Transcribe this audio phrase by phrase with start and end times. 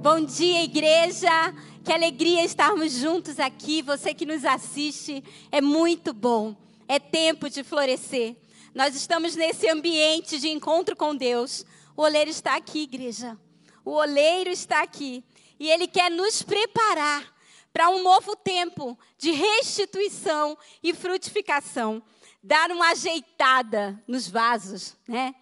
[0.00, 1.28] Bom dia, igreja.
[1.84, 3.82] Que alegria estarmos juntos aqui.
[3.82, 6.54] Você que nos assiste, é muito bom.
[6.86, 8.36] É tempo de florescer.
[8.72, 11.66] Nós estamos nesse ambiente de encontro com Deus.
[11.96, 13.36] O oleiro está aqui, igreja.
[13.84, 15.24] O oleiro está aqui.
[15.58, 17.34] E ele quer nos preparar
[17.72, 22.00] para um novo tempo de restituição e frutificação.
[22.40, 25.34] Dar uma ajeitada nos vasos, né?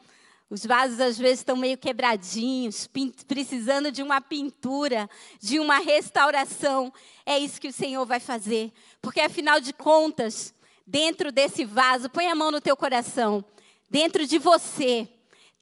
[0.49, 2.89] Os vasos às vezes estão meio quebradinhos,
[3.27, 5.11] precisando de uma pintura,
[5.41, 6.93] de uma restauração.
[7.25, 8.73] É isso que o Senhor vai fazer.
[9.03, 10.55] Porque afinal de contas,
[10.87, 13.45] dentro desse vaso, põe a mão no teu coração,
[13.91, 15.09] dentro de você,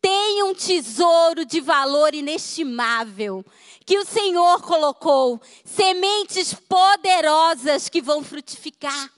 [0.02, 3.42] tem um tesouro de valor inestimável
[3.86, 9.10] que o Senhor colocou, sementes poderosas que vão frutificar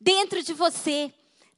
[0.00, 1.14] dentro de você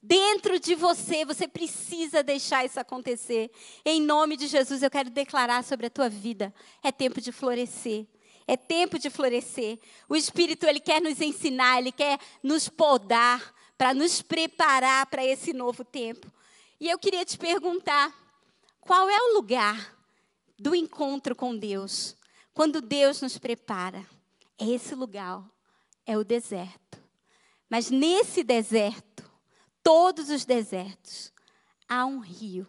[0.06, 1.24] dentro de você.
[1.24, 3.50] Você precisa deixar isso acontecer.
[3.84, 8.06] Em nome de Jesus, eu quero declarar sobre a tua vida: é tempo de florescer.
[8.48, 9.76] É tempo de florescer.
[10.08, 15.52] O Espírito ele quer nos ensinar, ele quer nos podar para nos preparar para esse
[15.52, 16.32] novo tempo.
[16.78, 18.14] E eu queria te perguntar:
[18.80, 19.96] qual é o lugar
[20.56, 22.16] do encontro com Deus?
[22.54, 24.06] Quando Deus nos prepara,
[24.58, 25.44] é esse lugar,
[26.06, 27.02] é o deserto.
[27.68, 29.25] Mas nesse deserto,
[29.86, 31.32] todos os desertos,
[31.88, 32.66] há um rio.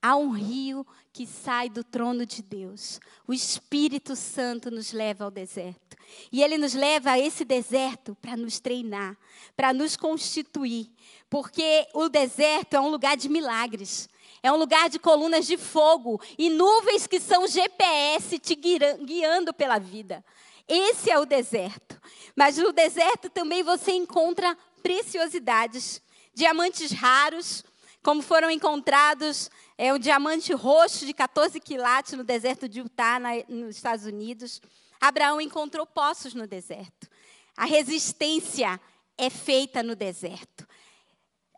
[0.00, 2.98] Há um rio que sai do trono de Deus.
[3.28, 5.94] O Espírito Santo nos leva ao deserto.
[6.32, 9.14] E ele nos leva a esse deserto para nos treinar,
[9.54, 10.90] para nos constituir.
[11.28, 14.08] Porque o deserto é um lugar de milagres.
[14.42, 19.78] É um lugar de colunas de fogo e nuvens que são GPS te guiando pela
[19.78, 20.24] vida.
[20.66, 22.00] Esse é o deserto.
[22.34, 26.00] Mas no deserto também você encontra preciosidades
[26.34, 27.64] diamantes raros,
[28.02, 33.76] como foram encontrados é, diamante roxo de 14 quilates no deserto de Utah, na, nos
[33.76, 34.60] Estados Unidos.
[35.00, 37.08] Abraão encontrou poços no deserto.
[37.56, 38.80] A resistência
[39.16, 40.66] é feita no deserto.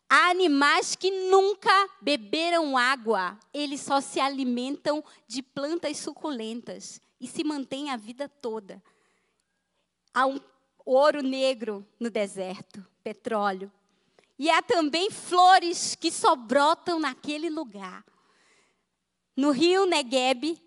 [0.09, 7.43] Há animais que nunca beberam água, eles só se alimentam de plantas suculentas e se
[7.43, 8.83] mantêm a vida toda.
[10.13, 10.39] Há um
[10.85, 13.73] ouro negro no deserto, petróleo.
[14.39, 18.05] E há também flores que só brotam naquele lugar.
[19.37, 20.61] No rio Negueb,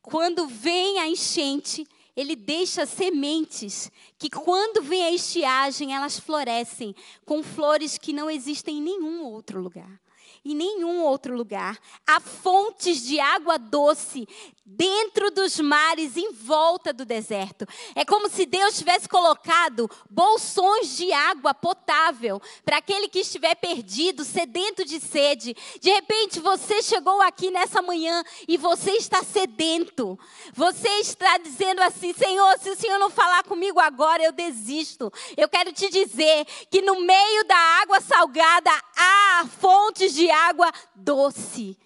[0.00, 1.86] quando vem a enchente,
[2.16, 8.78] ele deixa sementes que, quando vem a estiagem, elas florescem com flores que não existem
[8.78, 10.00] em nenhum outro lugar
[10.44, 11.78] em nenhum outro lugar.
[12.06, 14.26] Há fontes de água doce
[14.64, 17.66] dentro dos mares, em volta do deserto.
[17.94, 24.24] É como se Deus tivesse colocado bolsões de água potável para aquele que estiver perdido,
[24.24, 25.56] sedento de sede.
[25.80, 30.18] De repente você chegou aqui nessa manhã e você está sedento.
[30.54, 35.12] Você está dizendo assim: Senhor, se o Senhor não falar comigo agora, eu desisto.
[35.36, 41.76] Eu quero te dizer que no meio da água salgada há fontes de água doce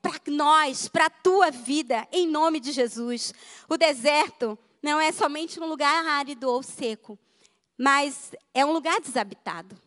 [0.00, 3.32] para nós, para a tua vida, em nome de Jesus.
[3.68, 7.18] O deserto não é somente um lugar árido ou seco,
[7.76, 9.80] mas é um lugar desabitado,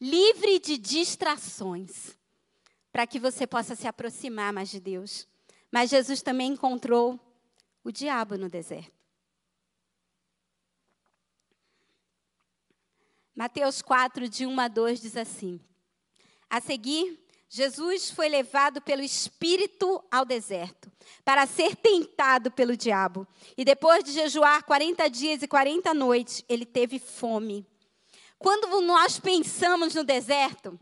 [0.00, 2.16] livre de distrações,
[2.92, 5.26] para que você possa se aproximar mais de Deus.
[5.70, 7.18] Mas Jesus também encontrou
[7.82, 8.92] o diabo no deserto.
[13.34, 15.58] Mateus 4, de 1 a 2 diz assim:
[16.50, 17.18] A seguir,
[17.54, 20.90] Jesus foi levado pelo Espírito ao deserto
[21.22, 23.28] para ser tentado pelo diabo.
[23.58, 27.66] E depois de jejuar 40 dias e 40 noites, ele teve fome.
[28.38, 30.80] Quando nós pensamos no deserto,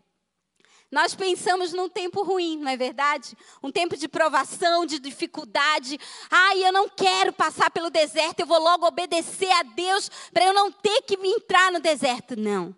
[0.92, 3.36] nós pensamos num tempo ruim, não é verdade?
[3.60, 5.98] Um tempo de provação, de dificuldade.
[6.30, 10.54] Ai, eu não quero passar pelo deserto, eu vou logo obedecer a Deus para eu
[10.54, 12.36] não ter que entrar no deserto.
[12.36, 12.76] Não.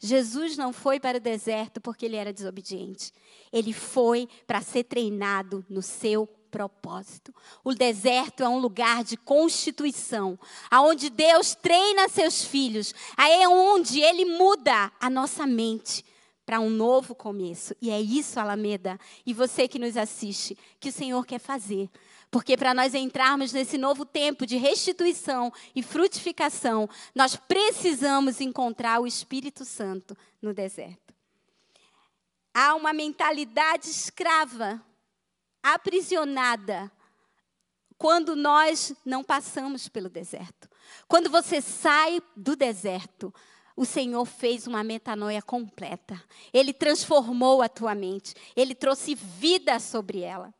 [0.00, 3.12] Jesus não foi para o deserto porque ele era desobediente.
[3.52, 7.32] Ele foi para ser treinado no seu propósito.
[7.62, 10.38] O deserto é um lugar de constituição,
[10.70, 12.94] aonde Deus treina seus filhos.
[13.16, 16.04] Aí é onde ele muda a nossa mente
[16.44, 17.76] para um novo começo.
[17.80, 21.88] E é isso, Alameda, e você que nos assiste, que o Senhor quer fazer.
[22.30, 29.06] Porque para nós entrarmos nesse novo tempo de restituição e frutificação, nós precisamos encontrar o
[29.06, 31.12] Espírito Santo no deserto.
[32.54, 34.80] Há uma mentalidade escrava,
[35.62, 36.90] aprisionada,
[37.98, 40.68] quando nós não passamos pelo deserto.
[41.06, 43.34] Quando você sai do deserto,
[43.76, 46.22] o Senhor fez uma metanoia completa.
[46.52, 48.34] Ele transformou a tua mente.
[48.56, 50.54] Ele trouxe vida sobre ela.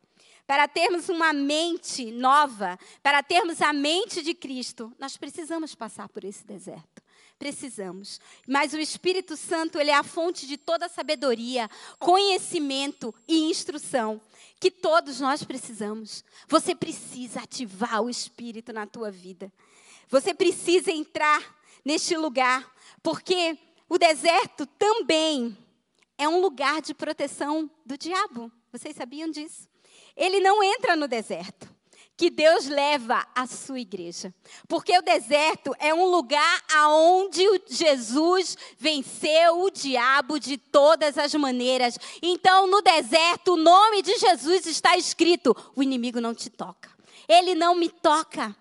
[0.51, 6.25] Para termos uma mente nova, para termos a mente de Cristo, nós precisamos passar por
[6.25, 7.01] esse deserto.
[7.39, 8.19] Precisamos.
[8.45, 14.19] Mas o Espírito Santo, ele é a fonte de toda sabedoria, conhecimento e instrução
[14.59, 16.21] que todos nós precisamos.
[16.49, 19.49] Você precisa ativar o Espírito na tua vida.
[20.09, 21.41] Você precisa entrar
[21.85, 22.69] neste lugar,
[23.01, 23.57] porque
[23.87, 25.57] o deserto também
[26.17, 28.51] é um lugar de proteção do diabo.
[28.69, 29.70] Vocês sabiam disso?
[30.15, 31.69] Ele não entra no deserto
[32.21, 34.31] que Deus leva a sua igreja.
[34.67, 41.97] Porque o deserto é um lugar aonde Jesus venceu o diabo de todas as maneiras.
[42.21, 46.91] Então, no deserto, o nome de Jesus está escrito: o inimigo não te toca.
[47.27, 48.55] Ele não me toca.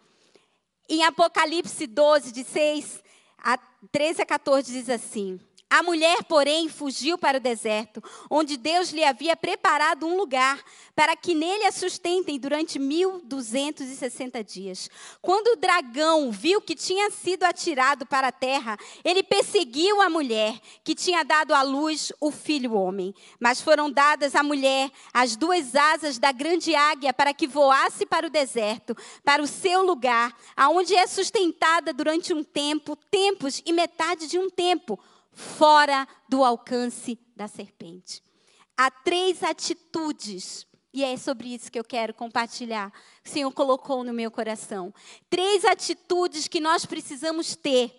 [0.88, 3.02] Em Apocalipse 12, de 6
[3.42, 3.58] a
[3.92, 5.38] 13 a 14, diz assim:
[5.70, 10.60] a mulher, porém, fugiu para o deserto, onde Deus lhe havia preparado um lugar
[10.96, 14.90] para que nele a sustentem durante 1260 dias.
[15.22, 20.60] Quando o dragão viu que tinha sido atirado para a terra, ele perseguiu a mulher,
[20.82, 23.14] que tinha dado à luz o filho homem.
[23.38, 28.26] Mas foram dadas à mulher as duas asas da grande águia para que voasse para
[28.26, 34.26] o deserto, para o seu lugar, aonde é sustentada durante um tempo, tempos e metade
[34.26, 34.98] de um tempo
[35.40, 38.22] fora do alcance da serpente.
[38.76, 42.92] Há três atitudes, e é sobre isso que eu quero compartilhar,
[43.22, 44.92] que o Senhor colocou no meu coração.
[45.28, 47.96] Três atitudes que nós precisamos ter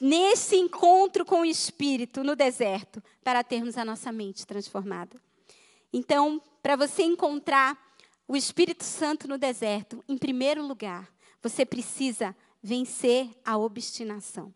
[0.00, 5.20] nesse encontro com o Espírito no deserto, para termos a nossa mente transformada.
[5.92, 7.78] Então, para você encontrar
[8.26, 11.12] o Espírito Santo no deserto, em primeiro lugar,
[11.42, 14.54] você precisa vencer a obstinação.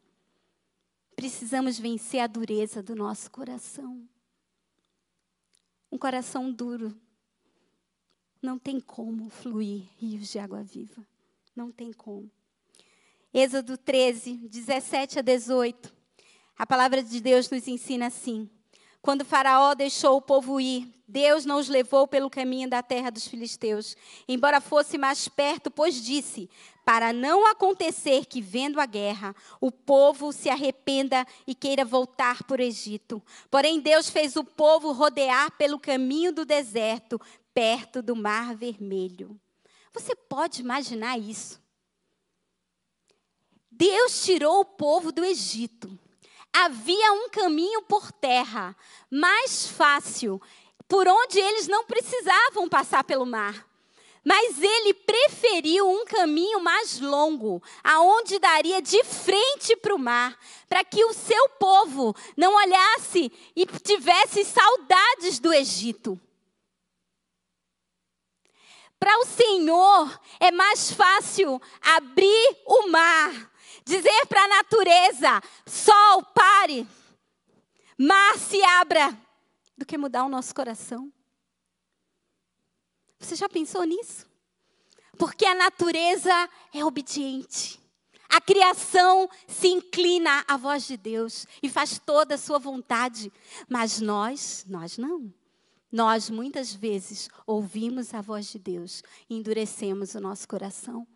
[1.16, 4.08] Precisamos vencer a dureza do nosso coração.
[5.90, 6.94] Um coração duro
[8.42, 11.06] não tem como fluir rios de água viva.
[11.54, 12.30] Não tem como.
[13.32, 15.94] Êxodo 13, 17 a 18.
[16.58, 18.50] A palavra de Deus nos ensina assim:
[19.00, 23.26] Quando Faraó deixou o povo ir, Deus não os levou pelo caminho da terra dos
[23.26, 23.96] filisteus,
[24.28, 26.50] embora fosse mais perto, pois disse:
[26.84, 32.60] para não acontecer que, vendo a guerra, o povo se arrependa e queira voltar o
[32.60, 33.22] Egito.
[33.50, 37.20] Porém, Deus fez o povo rodear pelo caminho do deserto,
[37.52, 39.40] perto do Mar Vermelho.
[39.92, 41.62] Você pode imaginar isso?
[43.70, 45.98] Deus tirou o povo do Egito.
[46.52, 48.76] Havia um caminho por terra,
[49.10, 50.40] mais fácil,
[50.86, 53.66] por onde eles não precisavam passar pelo mar.
[54.24, 60.82] Mas ele preferiu um caminho mais longo, aonde daria de frente para o mar, para
[60.82, 66.18] que o seu povo não olhasse e tivesse saudades do Egito.
[68.98, 73.52] Para o Senhor é mais fácil abrir o mar,
[73.84, 76.88] dizer para a natureza: sol, pare,
[77.98, 79.14] mar se abra,
[79.76, 81.12] do que mudar o nosso coração.
[83.24, 84.26] Você já pensou nisso?
[85.16, 87.80] Porque a natureza é obediente.
[88.28, 93.32] A criação se inclina à voz de Deus e faz toda a sua vontade.
[93.66, 95.32] Mas nós, nós não.
[95.90, 101.06] Nós muitas vezes ouvimos a voz de Deus e endurecemos o nosso coração.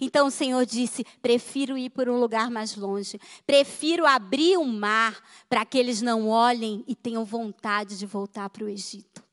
[0.00, 4.72] Então o Senhor disse: prefiro ir por um lugar mais longe, prefiro abrir o um
[4.72, 9.24] mar para que eles não olhem e tenham vontade de voltar para o Egito.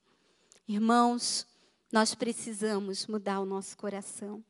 [0.68, 1.46] Irmãos,
[1.94, 4.44] nós precisamos mudar o nosso coração.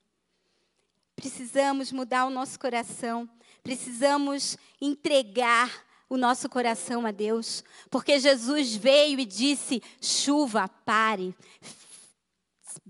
[1.13, 3.29] Precisamos mudar o nosso coração.
[3.61, 5.69] Precisamos entregar
[6.07, 7.61] o nosso coração a Deus.
[7.89, 11.35] Porque Jesus veio e disse: chuva, pare.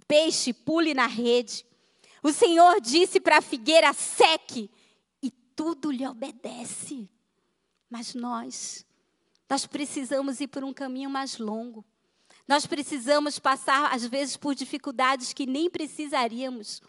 [0.07, 1.65] Peixe, pule na rede.
[2.22, 4.69] O Senhor disse para a figueira: seque.
[5.19, 7.10] E tudo lhe obedece.
[7.89, 8.86] Mas nós,
[9.50, 11.83] nós precisamos ir por um caminho mais longo.
[12.47, 16.81] Nós precisamos passar, às vezes, por dificuldades que nem precisaríamos,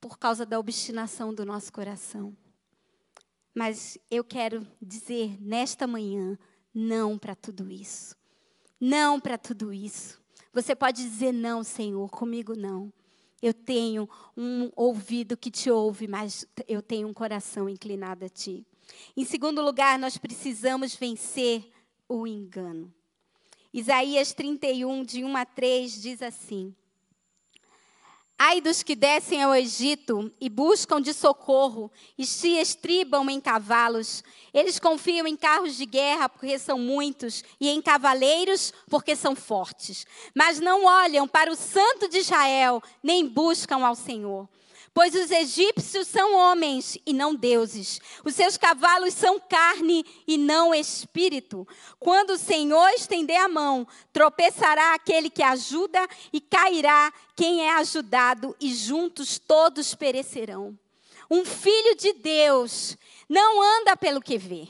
[0.00, 2.36] por causa da obstinação do nosso coração.
[3.54, 6.38] Mas eu quero dizer nesta manhã,
[6.72, 8.14] não para tudo isso.
[8.80, 10.20] Não para tudo isso.
[10.52, 12.92] Você pode dizer não, Senhor, comigo não.
[13.42, 18.66] Eu tenho um ouvido que te ouve, mas eu tenho um coração inclinado a ti.
[19.16, 21.70] Em segundo lugar, nós precisamos vencer
[22.08, 22.92] o engano.
[23.76, 26.74] Isaías 31, de 1 a 3, diz assim:
[28.38, 34.24] Ai dos que descem ao Egito e buscam de socorro, e se estribam em cavalos.
[34.54, 40.06] Eles confiam em carros de guerra porque são muitos, e em cavaleiros porque são fortes.
[40.34, 44.48] Mas não olham para o Santo de Israel, nem buscam ao Senhor.
[44.96, 48.00] Pois os egípcios são homens e não deuses.
[48.24, 51.68] Os seus cavalos são carne e não espírito.
[52.00, 56.00] Quando o Senhor estender a mão, tropeçará aquele que ajuda
[56.32, 60.74] e cairá quem é ajudado, e juntos todos perecerão.
[61.30, 62.96] Um filho de Deus
[63.28, 64.66] não anda pelo que vê.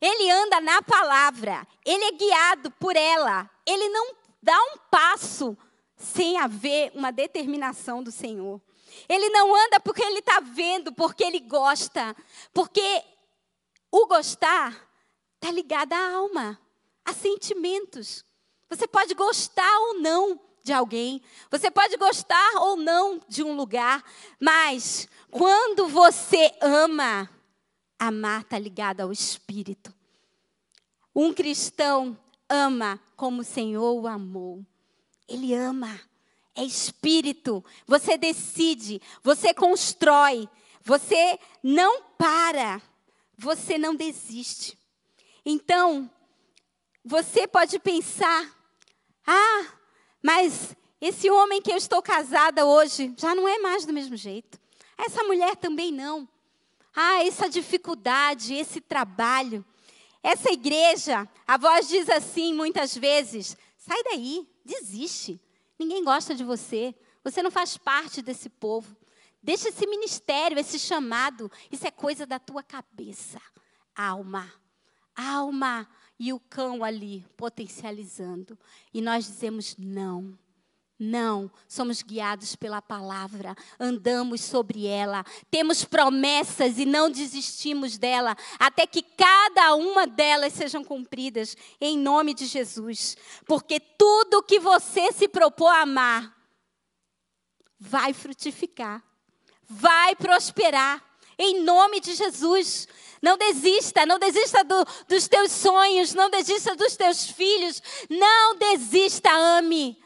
[0.00, 1.64] Ele anda na palavra.
[1.86, 3.48] Ele é guiado por ela.
[3.64, 5.56] Ele não dá um passo
[5.96, 8.60] sem haver uma determinação do Senhor.
[9.08, 12.16] Ele não anda porque ele está vendo, porque ele gosta.
[12.52, 13.04] Porque
[13.90, 14.88] o gostar
[15.34, 16.58] está ligado à alma,
[17.04, 18.24] a sentimentos.
[18.68, 21.20] Você pode gostar ou não de alguém,
[21.50, 24.04] você pode gostar ou não de um lugar,
[24.40, 27.28] mas quando você ama,
[27.98, 29.92] amar está ligado ao espírito.
[31.14, 32.16] Um cristão
[32.48, 34.64] ama como o Senhor o amou.
[35.28, 36.00] Ele ama
[36.54, 37.64] é espírito.
[37.86, 40.48] Você decide, você constrói,
[40.82, 42.80] você não para,
[43.36, 44.78] você não desiste.
[45.44, 46.10] Então,
[47.04, 48.50] você pode pensar:
[49.26, 49.66] ah,
[50.22, 54.60] mas esse homem que eu estou casada hoje já não é mais do mesmo jeito.
[54.96, 56.28] Essa mulher também não.
[56.94, 59.64] Ah, essa dificuldade, esse trabalho.
[60.22, 65.40] Essa igreja, a voz diz assim muitas vezes: sai daí, desiste.
[65.82, 66.94] Ninguém gosta de você.
[67.24, 68.96] Você não faz parte desse povo.
[69.42, 71.50] Deixa esse ministério, esse chamado.
[71.72, 73.40] Isso é coisa da tua cabeça.
[73.94, 74.48] Alma.
[75.16, 75.88] Alma.
[76.18, 78.56] E o cão ali potencializando.
[78.94, 80.38] E nós dizemos não.
[81.04, 88.86] Não, somos guiados pela palavra, andamos sobre ela, temos promessas e não desistimos dela, até
[88.86, 93.16] que cada uma delas sejam cumpridas, em nome de Jesus.
[93.46, 96.36] Porque tudo que você se propôs a amar,
[97.80, 99.02] vai frutificar,
[99.68, 101.02] vai prosperar,
[101.36, 102.86] em nome de Jesus.
[103.20, 109.32] Não desista, não desista do, dos teus sonhos, não desista dos teus filhos, não desista,
[109.32, 110.00] ame.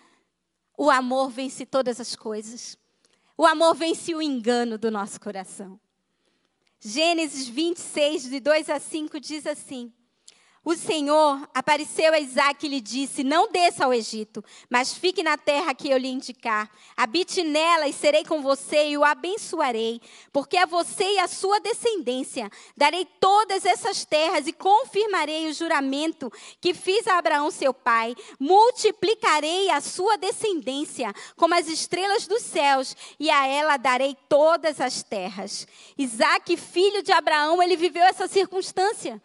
[0.76, 2.76] O amor vence todas as coisas.
[3.37, 5.80] O amor vence o engano do nosso coração.
[6.78, 9.92] Gênesis 26, de 2 a 5, diz assim:
[10.66, 15.38] o Senhor apareceu a Isaac e lhe disse: Não desça ao Egito, mas fique na
[15.38, 16.68] terra que eu lhe indicar.
[16.96, 20.00] Habite nela e serei com você e o abençoarei,
[20.32, 26.32] porque a você e a sua descendência darei todas essas terras e confirmarei o juramento
[26.61, 28.16] que fiz a Abraão seu pai.
[28.40, 35.00] Multiplicarei a sua descendência como as estrelas dos céus e a ela darei todas as
[35.04, 35.64] terras.
[35.96, 39.23] Isaac, filho de Abraão, ele viveu essa circunstância.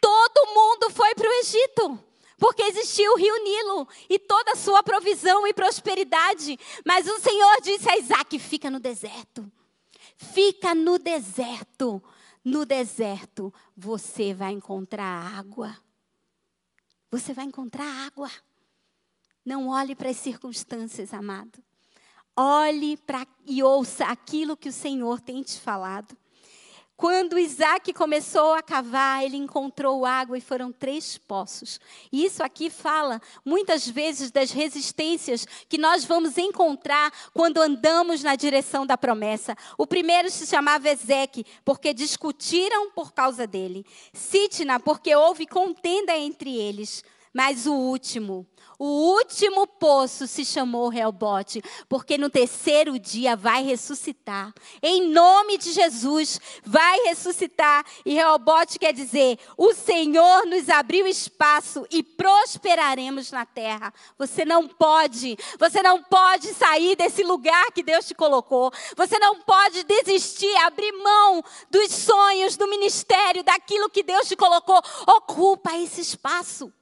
[0.00, 2.04] Todo mundo foi para o Egito.
[2.38, 6.58] Porque existia o rio Nilo e toda a sua provisão e prosperidade.
[6.86, 9.50] Mas o Senhor disse a Isaac: fica no deserto.
[10.16, 12.02] Fica no deserto.
[12.42, 15.76] No deserto você vai encontrar água.
[17.10, 18.30] Você vai encontrar água.
[19.44, 21.62] Não olhe para as circunstâncias, amado.
[22.34, 26.16] Olhe para e ouça aquilo que o Senhor tem te falado.
[27.00, 31.80] Quando Isaac começou a cavar, ele encontrou água e foram três poços.
[32.12, 38.36] E isso aqui fala muitas vezes das resistências que nós vamos encontrar quando andamos na
[38.36, 39.56] direção da promessa.
[39.78, 43.86] O primeiro se chamava Ezeque, porque discutiram por causa dele.
[44.12, 47.02] Sitna, porque houve contenda entre eles.
[47.32, 48.46] Mas o último,
[48.82, 54.54] o último poço se chamou Reobote, porque no terceiro dia vai ressuscitar.
[54.82, 57.84] Em nome de Jesus, vai ressuscitar.
[58.06, 63.92] E Reobote quer dizer: o Senhor nos abriu espaço e prosperaremos na terra.
[64.16, 68.72] Você não pode, você não pode sair desse lugar que Deus te colocou.
[68.96, 74.80] Você não pode desistir, abrir mão dos sonhos, do ministério, daquilo que Deus te colocou.
[75.06, 76.72] Ocupa esse espaço.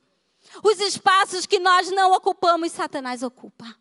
[0.63, 3.77] Os espaços que nós não ocupamos, Satanás ocupa.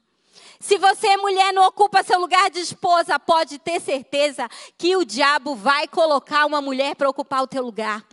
[0.60, 5.56] Se você, mulher, não ocupa seu lugar de esposa, pode ter certeza que o diabo
[5.56, 8.06] vai colocar uma mulher para ocupar o teu lugar.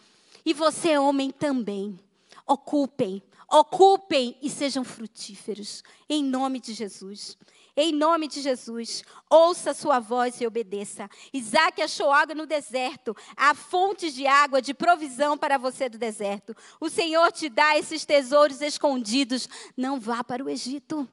[0.44, 1.98] E você, homem, também.
[2.46, 7.38] Ocupem, ocupem e sejam frutíferos, em nome de Jesus.
[7.76, 11.10] Em nome de Jesus, ouça sua voz e obedeça.
[11.32, 16.54] Isaac achou água no deserto, há fontes de água, de provisão para você do deserto.
[16.80, 19.48] O Senhor te dá esses tesouros escondidos.
[19.76, 21.08] Não vá para o Egito.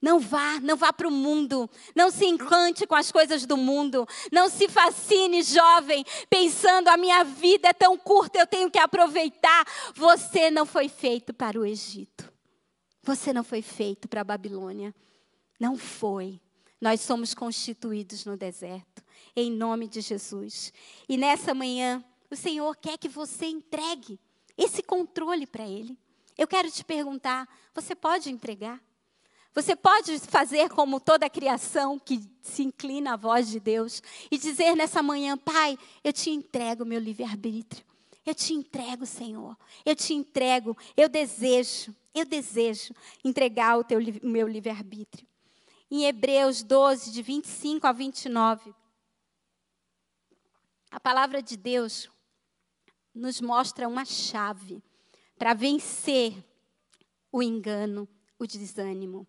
[0.00, 1.68] Não vá, não vá para o mundo.
[1.96, 4.06] Não se encante com as coisas do mundo.
[4.30, 9.66] Não se fascine, jovem, pensando a minha vida é tão curta, eu tenho que aproveitar.
[9.96, 12.32] Você não foi feito para o Egito.
[13.02, 14.94] Você não foi feito para a Babilônia.
[15.58, 16.40] Não foi.
[16.80, 19.02] Nós somos constituídos no deserto,
[19.34, 20.72] em nome de Jesus.
[21.08, 24.18] E nessa manhã, o Senhor quer que você entregue
[24.56, 25.98] esse controle para Ele.
[26.36, 28.80] Eu quero te perguntar: você pode entregar?
[29.54, 34.00] Você pode fazer como toda a criação que se inclina à voz de Deus
[34.30, 37.84] e dizer nessa manhã: Pai, eu te entrego meu livre-arbítrio.
[38.24, 39.56] Eu te entrego, Senhor.
[39.84, 40.76] Eu te entrego.
[40.96, 45.26] Eu desejo, eu desejo entregar o teu, meu livre-arbítrio.
[45.90, 48.74] Em Hebreus 12, de 25 a 29,
[50.90, 52.10] a palavra de Deus
[53.14, 54.82] nos mostra uma chave
[55.38, 56.34] para vencer
[57.32, 58.06] o engano,
[58.38, 59.26] o desânimo.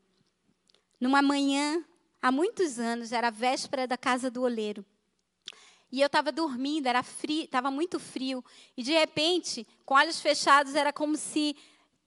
[1.00, 1.84] Numa manhã,
[2.22, 4.86] há muitos anos, era a véspera da casa do oleiro.
[5.92, 8.44] E eu estava dormindo, era frio, estava muito frio.
[8.76, 11.56] E de repente, com olhos fechados, era como se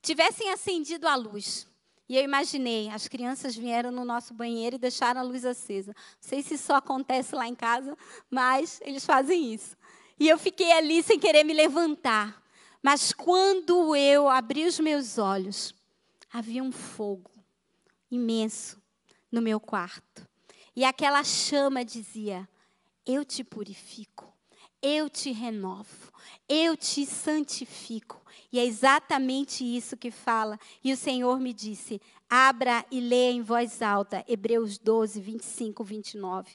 [0.03, 1.67] tivessem acendido a luz.
[2.13, 5.95] E eu imaginei, as crianças vieram no nosso banheiro e deixaram a luz acesa.
[5.97, 7.97] Não sei se isso acontece lá em casa,
[8.31, 9.75] mas eles fazem isso.
[10.21, 12.43] E eu fiquei ali sem querer me levantar.
[12.83, 15.75] Mas quando eu abri os meus olhos,
[16.31, 17.31] havia um fogo
[18.11, 18.79] imenso
[19.31, 20.29] no meu quarto.
[20.77, 22.47] E aquela chama dizia:
[23.07, 24.32] Eu te purifico,
[24.83, 26.13] eu te renovo,
[26.49, 28.21] eu te santifico.
[28.53, 30.59] E é exatamente isso que fala.
[30.85, 36.51] E o Senhor me disse: Abra e leia em voz alta, Hebreus 12, 25, 29.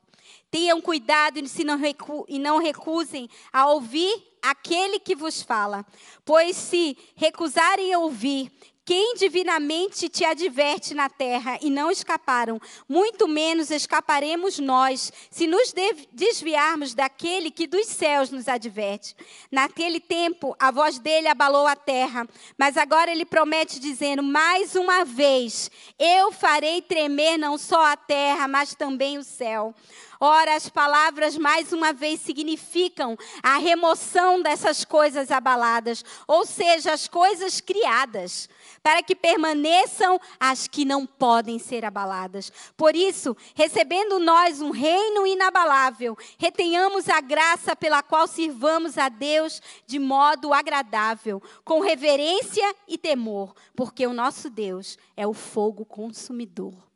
[0.52, 5.86] Tenham cuidado e não, recu e não recusem a ouvir aquele que vos fala,
[6.26, 8.52] pois se recusarem a ouvir
[8.88, 15.74] quem divinamente te adverte na terra e não escaparam, muito menos escaparemos nós, se nos
[16.14, 19.14] desviarmos daquele que dos céus nos adverte.
[19.52, 22.26] Naquele tempo, a voz dele abalou a terra,
[22.58, 28.48] mas agora ele promete, dizendo: Mais uma vez, eu farei tremer não só a terra,
[28.48, 29.76] mas também o céu.
[30.20, 37.08] Ora, as palavras, mais uma vez, significam a remoção dessas coisas abaladas, ou seja, as
[37.08, 38.50] coisas criadas,
[38.82, 42.52] para que permaneçam as que não podem ser abaladas.
[42.76, 49.62] Por isso, recebendo nós um reino inabalável, retenhamos a graça pela qual sirvamos a Deus
[49.86, 56.87] de modo agradável, com reverência e temor, porque o nosso Deus é o fogo consumidor.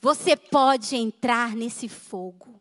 [0.00, 2.60] Você pode entrar nesse fogo.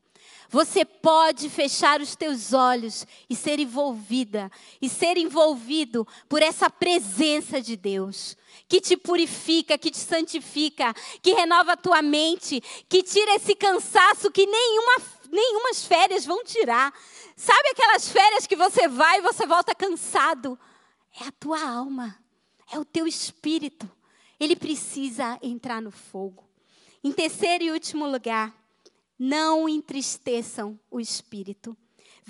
[0.51, 7.61] Você pode fechar os teus olhos e ser envolvida, e ser envolvido por essa presença
[7.61, 8.35] de Deus,
[8.67, 14.31] que te purifica, que te santifica, que renova a tua mente, que tira esse cansaço
[14.31, 14.95] que nenhuma,
[15.31, 16.91] nenhumas férias vão tirar.
[17.35, 20.57] Sabe aquelas férias que você vai e você volta cansado?
[21.21, 22.17] É a tua alma,
[22.73, 23.87] é o teu espírito.
[24.39, 26.48] Ele precisa entrar no fogo.
[27.03, 28.53] Em terceiro e último lugar,
[29.17, 31.75] não entristeçam o espírito.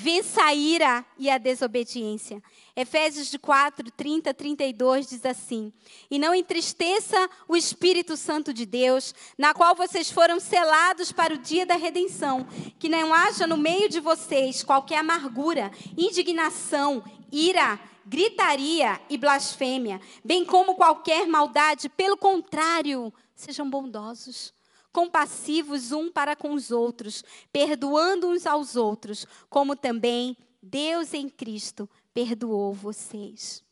[0.01, 2.41] Vença a ira e a desobediência.
[2.75, 5.73] Efésios 4, 30, 32 diz assim:
[6.10, 11.38] E não entristeça o Espírito Santo de Deus, na qual vocês foram selados para o
[11.38, 12.47] dia da redenção.
[12.79, 20.45] Que não haja no meio de vocês qualquer amargura, indignação, ira, gritaria e blasfêmia, bem
[20.45, 21.89] como qualquer maldade.
[21.89, 24.58] Pelo contrário, sejam bondosos
[24.91, 31.89] compassivos um para com os outros, perdoando uns aos outros, como também Deus em Cristo
[32.13, 33.63] perdoou vocês.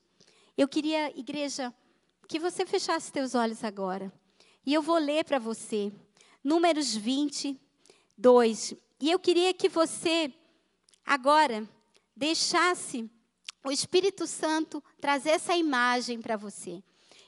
[0.58, 1.74] Eu queria, igreja,
[2.28, 4.12] que você fechasse seus olhos agora.
[4.66, 5.92] E eu vou ler para você
[6.44, 8.74] Números 22.
[9.02, 10.34] E eu queria que você
[11.06, 11.68] agora
[12.16, 13.10] deixasse
[13.66, 16.82] o Espírito Santo trazer essa imagem para você.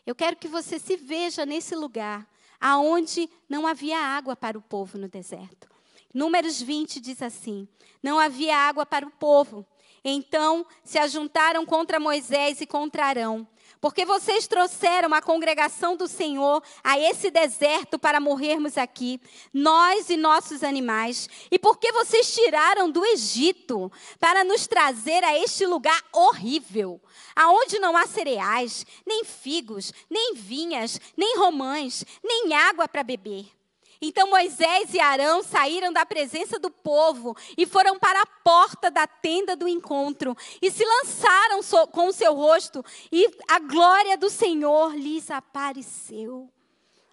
[0.06, 2.29] Eu quero que você se veja nesse lugar
[2.60, 5.70] aonde não havia água para o povo no deserto.
[6.14, 7.68] Números 20 diz assim:
[8.02, 9.66] Não havia água para o povo.
[10.04, 13.48] Então se ajuntaram contra Moisés e contra Arão.
[13.82, 19.22] Porque vocês trouxeram a congregação do Senhor a esse deserto para morrermos aqui,
[19.54, 21.30] nós e nossos animais.
[21.50, 27.02] E porque vocês tiraram do Egito para nos trazer a este lugar horrível,
[27.36, 33.59] aonde não há cereais, nem figos, nem vinhas, nem romãs, nem água para beber.
[34.02, 39.06] Então Moisés e Arão saíram da presença do povo e foram para a porta da
[39.06, 41.60] tenda do encontro e se lançaram
[41.92, 46.50] com o seu rosto e a glória do Senhor lhes apareceu.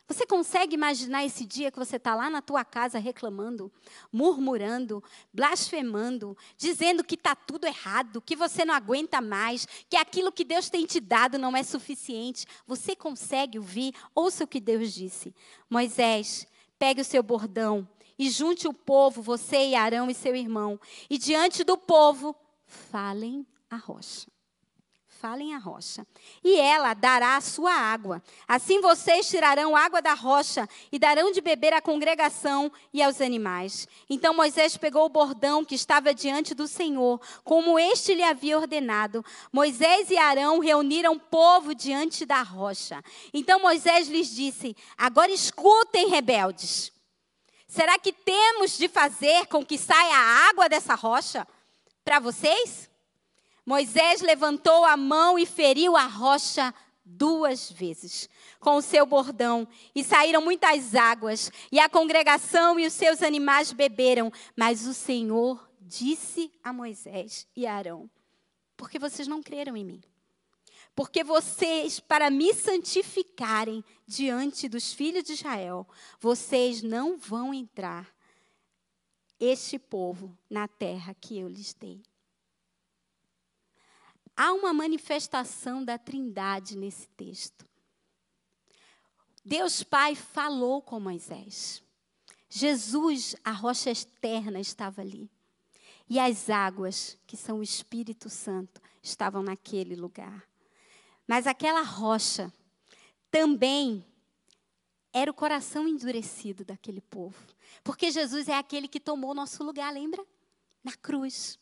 [0.08, 3.72] Você consegue imaginar esse dia que você está lá na tua casa reclamando,
[4.12, 10.44] murmurando, blasfemando, dizendo que está tudo errado, que você não aguenta mais, que aquilo que
[10.44, 12.46] Deus tem te dado não é suficiente?
[12.68, 13.92] Você consegue ouvir?
[14.14, 15.34] Ouça o que Deus disse.
[15.68, 16.46] Moisés,
[16.78, 21.18] pegue o seu bordão e junte o povo, você e Arão e seu irmão, e
[21.18, 22.34] diante do povo,
[22.66, 24.35] falem a rocha
[25.16, 26.06] falem a rocha,
[26.44, 28.22] e ela dará a sua água.
[28.46, 33.88] Assim vocês tirarão água da rocha e darão de beber à congregação e aos animais.
[34.08, 39.24] Então Moisés pegou o bordão que estava diante do Senhor, como este lhe havia ordenado.
[39.52, 43.02] Moisés e Arão reuniram o povo diante da rocha.
[43.32, 46.92] Então Moisés lhes disse: Agora escutem, rebeldes.
[47.66, 51.46] Será que temos de fazer com que saia a água dessa rocha
[52.04, 52.88] para vocês?
[53.66, 56.72] Moisés levantou a mão e feriu a rocha
[57.04, 58.28] duas vezes
[58.60, 63.72] com o seu bordão, e saíram muitas águas, e a congregação e os seus animais
[63.72, 64.32] beberam.
[64.56, 68.08] Mas o Senhor disse a Moisés e a Arão:
[68.76, 70.00] Porque vocês não creram em mim.
[70.94, 75.86] Porque vocês, para me santificarem diante dos filhos de Israel,
[76.18, 78.08] vocês não vão entrar,
[79.38, 82.02] este povo, na terra que eu lhes dei.
[84.36, 87.66] Há uma manifestação da Trindade nesse texto.
[89.44, 91.82] Deus Pai falou com Moisés.
[92.48, 95.30] Jesus, a rocha externa, estava ali.
[96.08, 100.46] E as águas, que são o Espírito Santo, estavam naquele lugar.
[101.26, 102.52] Mas aquela rocha
[103.30, 104.04] também
[105.12, 107.42] era o coração endurecido daquele povo.
[107.82, 110.24] Porque Jesus é aquele que tomou nosso lugar, lembra?
[110.84, 111.58] Na cruz.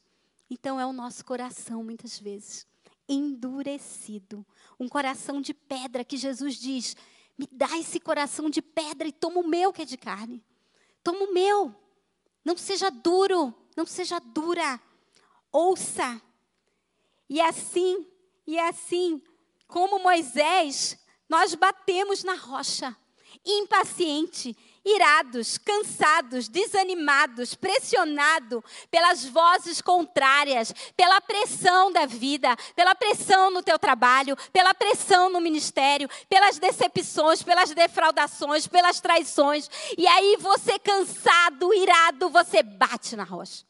[0.51, 2.67] Então é o nosso coração, muitas vezes,
[3.09, 4.47] endurecido.
[4.79, 6.97] Um coração de pedra que Jesus diz:
[7.37, 10.45] me dá esse coração de pedra e toma o meu que é de carne.
[11.03, 11.75] Toma o meu.
[12.45, 14.81] Não seja duro, não seja dura.
[15.51, 16.21] Ouça.
[17.29, 18.07] E assim,
[18.47, 19.23] e assim,
[19.67, 22.97] como Moisés, nós batemos na rocha,
[23.45, 33.63] impaciente, irados, cansados, desanimados, pressionados pelas vozes contrárias, pela pressão da vida, pela pressão no
[33.63, 39.71] teu trabalho, pela pressão no ministério, pelas decepções, pelas defraudações, pelas traições.
[39.97, 43.65] E aí você cansado, irado, você bate na rocha.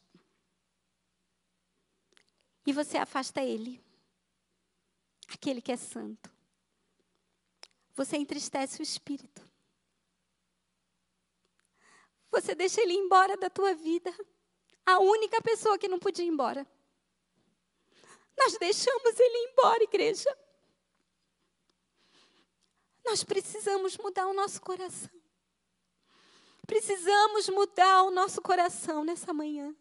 [2.67, 3.81] E você afasta ele.
[5.29, 6.31] Aquele que é santo.
[7.95, 9.44] Você entristece o espírito.
[12.35, 14.13] Você deixa ele embora da tua vida.
[14.85, 16.67] A única pessoa que não podia ir embora.
[18.37, 20.37] Nós deixamos ele embora, igreja.
[23.05, 25.11] Nós precisamos mudar o nosso coração.
[26.67, 29.73] Precisamos mudar o nosso coração nessa manhã.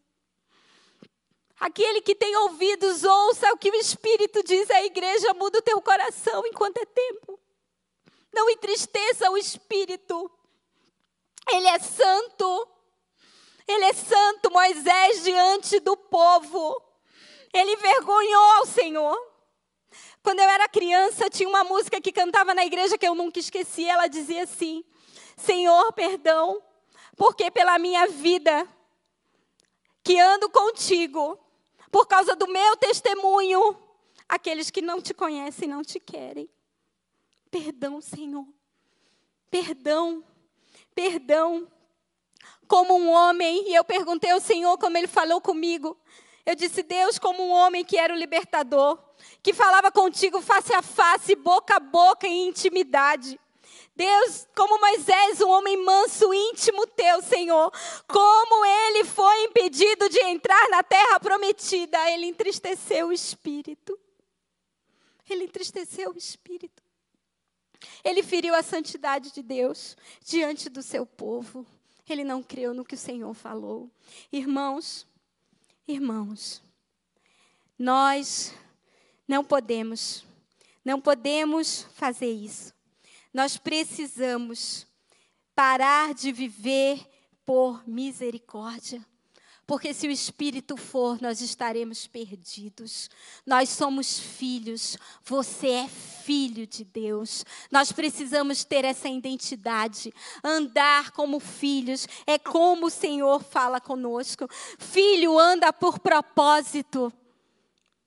[1.58, 5.82] Aquele que tem ouvidos, ouça o que o Espírito diz à igreja, muda o teu
[5.82, 7.40] coração enquanto é tempo.
[8.32, 10.30] Não entristeça o Espírito.
[11.50, 12.68] Ele é santo.
[13.66, 16.82] Ele é santo, Moisés, diante do povo.
[17.52, 19.34] Ele vergonhou ao Senhor.
[20.22, 23.84] Quando eu era criança, tinha uma música que cantava na igreja que eu nunca esqueci.
[23.84, 24.84] Ela dizia assim:
[25.36, 26.62] Senhor, perdão,
[27.16, 28.68] porque pela minha vida
[30.02, 31.38] que ando contigo,
[31.90, 33.78] por causa do meu testemunho,
[34.28, 36.48] aqueles que não te conhecem não te querem.
[37.50, 38.46] Perdão, Senhor.
[39.50, 40.24] Perdão
[40.94, 41.68] perdão
[42.66, 43.70] como um homem.
[43.70, 45.96] E eu perguntei ao Senhor como ele falou comigo.
[46.46, 48.98] Eu disse, Deus, como um homem que era o libertador,
[49.42, 53.40] que falava contigo face a face, boca a boca, em intimidade.
[53.96, 57.72] Deus, como Moisés, um homem manso, íntimo teu, Senhor,
[58.06, 63.98] como ele foi impedido de entrar na terra prometida, ele entristeceu o espírito.
[65.30, 66.83] Ele entristeceu o espírito.
[68.02, 71.66] Ele feriu a santidade de Deus diante do seu povo.
[72.08, 73.90] Ele não creu no que o Senhor falou.
[74.32, 75.06] Irmãos,
[75.88, 76.62] irmãos,
[77.78, 78.54] nós
[79.26, 80.24] não podemos,
[80.84, 82.74] não podemos fazer isso.
[83.32, 84.86] Nós precisamos
[85.54, 87.04] parar de viver
[87.44, 89.04] por misericórdia.
[89.66, 93.08] Porque se o Espírito for, nós estaremos perdidos.
[93.46, 97.44] Nós somos filhos, você é filho de Deus.
[97.70, 100.12] Nós precisamos ter essa identidade.
[100.42, 104.46] Andar como filhos é como o Senhor fala conosco.
[104.78, 107.12] Filho anda por propósito.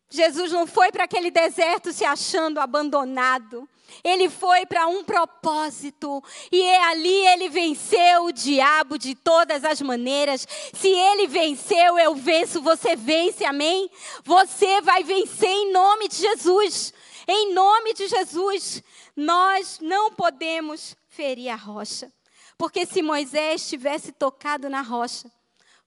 [0.10, 3.68] Jesus não foi para aquele deserto se achando abandonado.
[4.04, 6.24] Ele foi para um propósito.
[6.52, 10.48] E é ali ele venceu o diabo de todas as maneiras.
[10.74, 13.90] Se ele venceu, eu venço, você vence, amém?
[14.24, 16.94] Você vai vencer em nome de Jesus.
[17.28, 18.84] Em nome de Jesus.
[19.16, 22.12] Nós não podemos ferir a rocha.
[22.58, 25.32] Porque se Moisés tivesse tocado na rocha,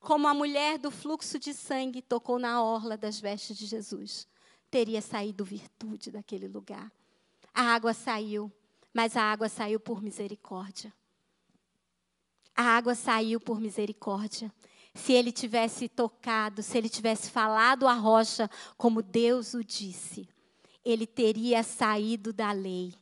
[0.00, 4.26] como a mulher do fluxo de sangue tocou na orla das vestes de Jesus,
[4.70, 6.90] teria saído virtude daquele lugar.
[7.52, 8.50] A água saiu,
[8.94, 10.92] mas a água saiu por misericórdia.
[12.56, 14.52] A água saiu por misericórdia.
[14.94, 20.28] Se ele tivesse tocado, se ele tivesse falado a rocha como Deus o disse,
[20.84, 22.94] ele teria saído da lei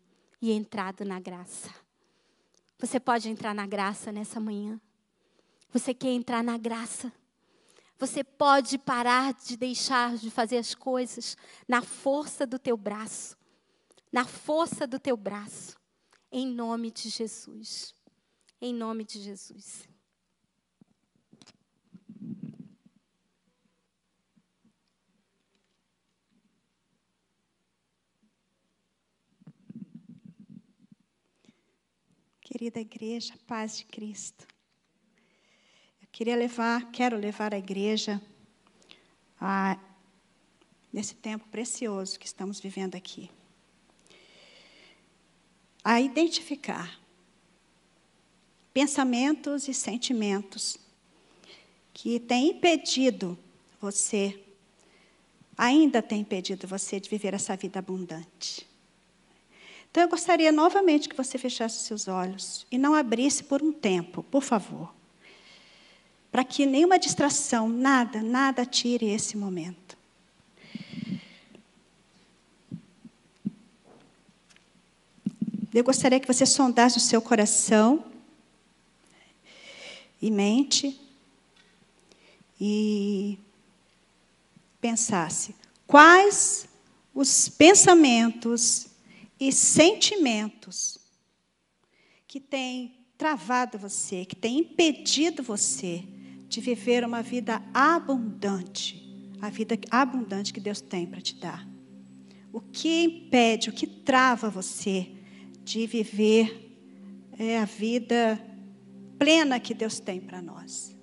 [0.43, 1.71] e entrado na graça.
[2.79, 4.81] Você pode entrar na graça nessa manhã?
[5.71, 7.13] Você quer entrar na graça?
[7.99, 13.37] Você pode parar de deixar de fazer as coisas na força do teu braço.
[14.11, 15.77] Na força do teu braço.
[16.31, 17.95] Em nome de Jesus.
[18.61, 19.89] Em nome de Jesus.
[32.41, 34.47] Querida igreja, paz de Cristo.
[36.19, 38.21] Queria levar, quero levar a igreja
[39.41, 39.79] a,
[40.93, 43.31] nesse tempo precioso que estamos vivendo aqui,
[45.85, 46.99] a identificar
[48.75, 50.77] pensamentos e sentimentos
[51.95, 53.39] que têm impedido
[53.81, 54.43] você,
[55.57, 58.67] ainda tem impedido você de viver essa vida abundante.
[59.89, 64.25] Então eu gostaria novamente que você fechasse seus olhos e não abrisse por um tempo,
[64.25, 64.98] por favor
[66.31, 69.97] para que nenhuma distração, nada, nada tire esse momento.
[75.73, 78.05] Eu gostaria que você sondasse o seu coração
[80.21, 80.99] e mente
[82.61, 83.39] e
[84.81, 85.55] pensasse
[85.87, 86.69] quais
[87.15, 88.87] os pensamentos
[89.39, 90.99] e sentimentos
[92.27, 96.05] que têm travado você, que têm impedido você
[96.49, 99.05] de viver uma vida abundante,
[99.41, 101.69] a vida abundante que Deus tem para te dar.
[102.51, 105.13] O que impede, o que trava você
[105.63, 106.75] de viver
[107.39, 108.43] é, a vida
[109.19, 110.97] plena que Deus tem para nós?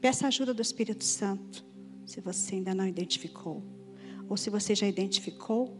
[0.00, 1.67] Peça a ajuda do Espírito Santo
[2.18, 3.62] se você ainda não identificou.
[4.28, 5.72] Ou se você já identificou,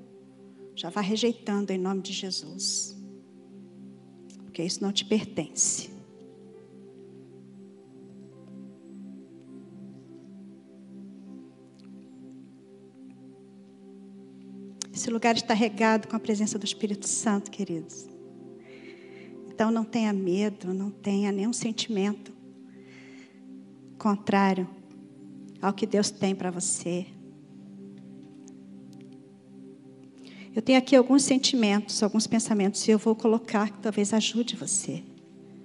[0.73, 2.97] já vá rejeitando em nome de Jesus.
[4.45, 5.91] Porque isso não te pertence.
[14.95, 18.07] Esse lugar está regado com a presença do Espírito Santo, queridos.
[19.49, 22.33] Então não tenha medo, não tenha nenhum sentimento
[23.99, 24.78] contrário
[25.61, 27.07] ao que Deus tem para você.
[30.55, 35.05] Eu tenho aqui alguns sentimentos, alguns pensamentos, e eu vou colocar que talvez ajude você.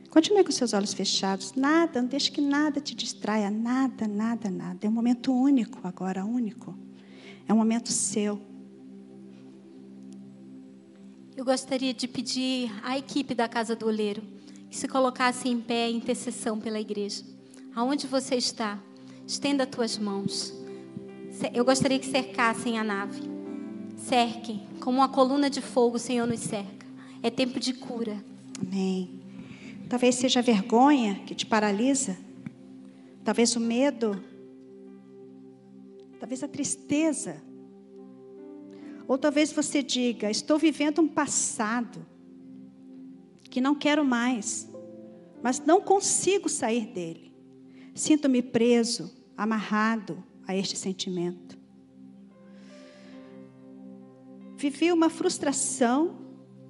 [0.09, 1.53] Continue com seus olhos fechados.
[1.55, 3.49] Nada, não deixe que nada te distraia.
[3.49, 4.85] Nada, nada, nada.
[4.85, 6.77] É um momento único agora, único.
[7.47, 8.39] É um momento seu.
[11.35, 14.21] Eu gostaria de pedir à equipe da Casa do Oleiro
[14.69, 17.23] que se colocasse em pé em intercessão pela igreja.
[17.75, 18.79] Aonde você está?
[19.25, 20.53] Estenda tuas mãos.
[21.53, 23.21] Eu gostaria que cercassem a nave.
[23.97, 26.85] Cerquem, como uma coluna de fogo, o Senhor nos cerca.
[27.21, 28.23] É tempo de cura.
[28.61, 29.21] Amém.
[29.89, 32.17] Talvez seja a vergonha que te paralisa.
[33.23, 34.21] Talvez o medo.
[36.19, 37.41] Talvez a tristeza.
[39.07, 42.05] Ou talvez você diga: Estou vivendo um passado
[43.49, 44.69] que não quero mais,
[45.41, 47.32] mas não consigo sair dele.
[47.93, 51.57] Sinto-me preso, amarrado a este sentimento.
[54.57, 56.17] Vivi uma frustração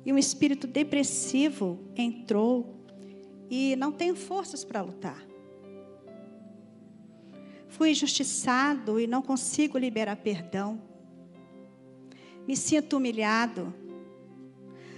[0.05, 2.83] e um espírito depressivo entrou
[3.49, 5.23] e não tenho forças para lutar.
[7.67, 10.81] Fui injustiçado e não consigo liberar perdão.
[12.47, 13.73] Me sinto humilhado.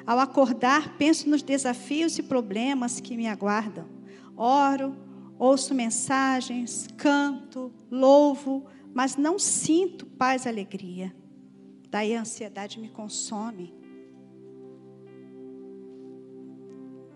[0.05, 3.87] Ao acordar, penso nos desafios e problemas que me aguardam.
[4.35, 4.95] Oro,
[5.37, 11.15] ouço mensagens, canto, louvo, mas não sinto paz e alegria.
[11.89, 13.73] Daí a ansiedade me consome.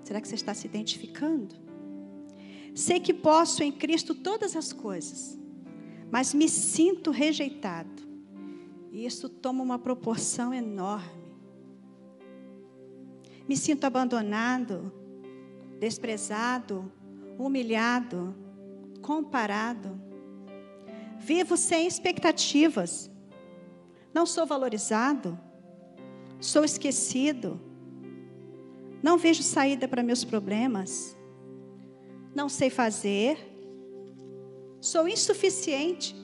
[0.04, 1.56] Será que você está se identificando?
[2.74, 5.40] Sei que posso em Cristo todas as coisas,
[6.12, 8.08] mas me sinto rejeitado.
[8.92, 11.20] E isso toma uma proporção enorme.
[13.48, 14.92] Me sinto abandonado,
[15.80, 16.92] desprezado,
[17.40, 18.36] humilhado,
[19.02, 20.00] comparado.
[21.18, 23.10] Vivo sem expectativas.
[24.14, 25.40] Não sou valorizado.
[26.40, 27.60] Sou esquecido.
[29.02, 31.18] Não vejo saída para meus problemas.
[32.36, 33.38] Não sei fazer.
[34.82, 36.16] Sou insuficiente.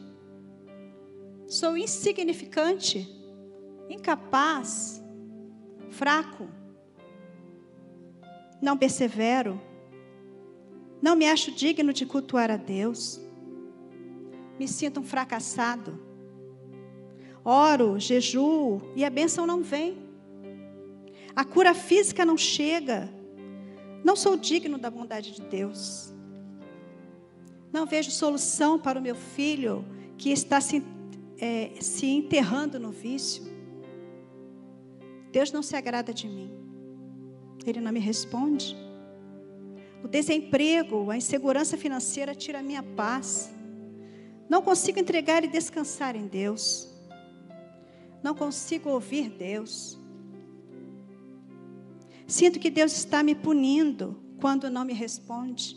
[1.48, 3.08] Sou insignificante.
[3.90, 5.02] Incapaz.
[5.92, 6.50] Fraco.
[8.62, 9.62] Não persevero.
[11.06, 13.22] Não me acho digno de cultuar a Deus.
[14.58, 16.00] Me sinto um fracassado.
[17.44, 20.00] Oro, jejuo e a bênção não vem.
[21.36, 23.08] A cura física não chega.
[24.04, 26.12] Não sou digno da bondade de Deus.
[27.72, 29.86] Não vejo solução para o meu filho
[30.18, 30.84] que está se,
[31.38, 33.44] é, se enterrando no vício.
[35.32, 36.50] Deus não se agrada de mim.
[37.64, 38.85] Ele não me responde.
[40.06, 43.52] O desemprego, a insegurança financeira tira a minha paz.
[44.48, 46.88] Não consigo entregar e descansar em Deus.
[48.22, 50.00] Não consigo ouvir Deus.
[52.28, 55.76] Sinto que Deus está me punindo quando não me responde.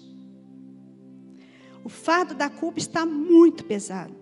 [1.82, 4.14] O fardo da culpa está muito pesado.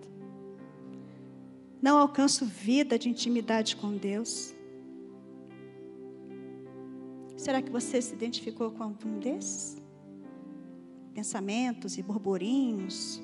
[1.81, 4.55] Não alcanço vida de intimidade com Deus.
[7.35, 9.85] Será que você se identificou com algum desses?
[11.17, 13.19] Pensamentos e burburinhos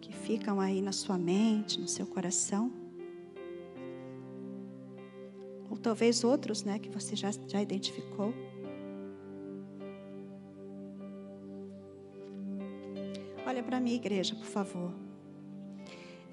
[0.00, 2.72] que ficam aí na sua mente, no seu coração.
[5.70, 8.34] Ou talvez outros, né, que você já, já identificou.
[13.46, 14.92] Olha para mim, igreja, por favor.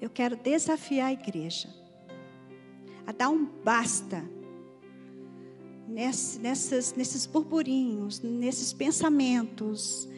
[0.00, 1.72] Eu quero desafiar a igreja
[3.06, 4.28] a dar um basta
[5.86, 10.08] nessas, nesses burburinhos, nesses pensamentos,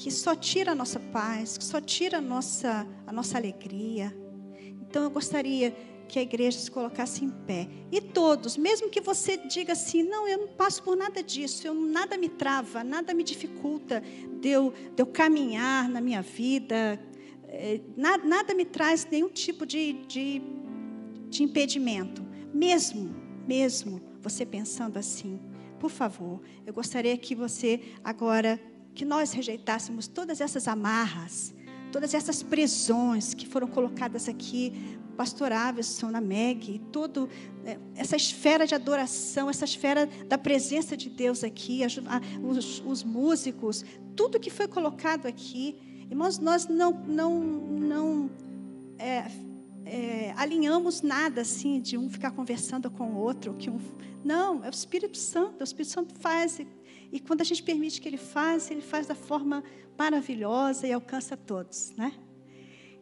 [0.00, 4.16] que só tira a nossa paz, que só tira a nossa, a nossa alegria.
[4.80, 5.76] Então eu gostaria
[6.08, 7.68] que a igreja se colocasse em pé.
[7.92, 11.74] E todos, mesmo que você diga assim, não, eu não passo por nada disso, eu,
[11.74, 14.02] nada me trava, nada me dificulta
[14.40, 16.98] de eu, de eu caminhar na minha vida,
[17.46, 20.40] é, nada, nada, me traz nenhum tipo de, de,
[21.28, 22.24] de impedimento.
[22.54, 23.14] Mesmo,
[23.46, 25.38] mesmo você pensando assim,
[25.78, 28.58] por favor, eu gostaria que você agora
[28.94, 31.54] que nós rejeitássemos todas essas amarras,
[31.92, 37.28] todas essas prisões que foram colocadas aqui, pastor Averson, na Meg, toda
[37.64, 41.82] é, essa esfera de adoração, essa esfera da presença de Deus aqui,
[42.42, 43.84] os, os músicos,
[44.16, 45.76] tudo que foi colocado aqui,
[46.10, 48.30] irmãos, nós não, não, não
[48.98, 49.30] é,
[49.84, 53.78] é, alinhamos nada assim de um ficar conversando com o outro, que um,
[54.24, 56.60] não, é o Espírito Santo, o Espírito Santo faz
[57.12, 59.64] e quando a gente permite que Ele faça, Ele faz da forma
[59.98, 62.12] maravilhosa e alcança todos, né?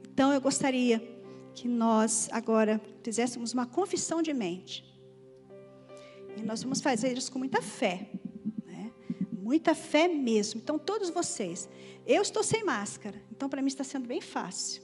[0.03, 0.99] Então eu gostaria
[1.55, 4.85] que nós agora fizéssemos uma confissão de mente.
[6.37, 8.11] E nós vamos fazer isso com muita fé,
[8.65, 8.93] né?
[9.33, 10.61] Muita fé mesmo.
[10.61, 11.69] Então todos vocês,
[12.07, 14.83] eu estou sem máscara, então para mim está sendo bem fácil.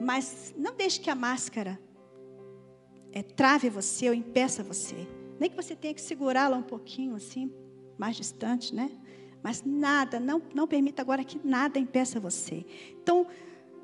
[0.00, 1.78] Mas não deixe que a máscara
[3.12, 5.06] é, trave você ou impeça você.
[5.38, 7.52] Nem que você tenha que segurá-la um pouquinho assim,
[7.98, 8.90] mais distante, né?
[9.42, 12.64] Mas nada, não, não permita agora que nada impeça você.
[13.02, 13.26] Então,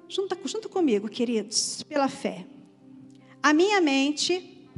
[0.08, 2.46] junta, junto comigo, queridos, pela fé.
[3.42, 4.68] A minha mente,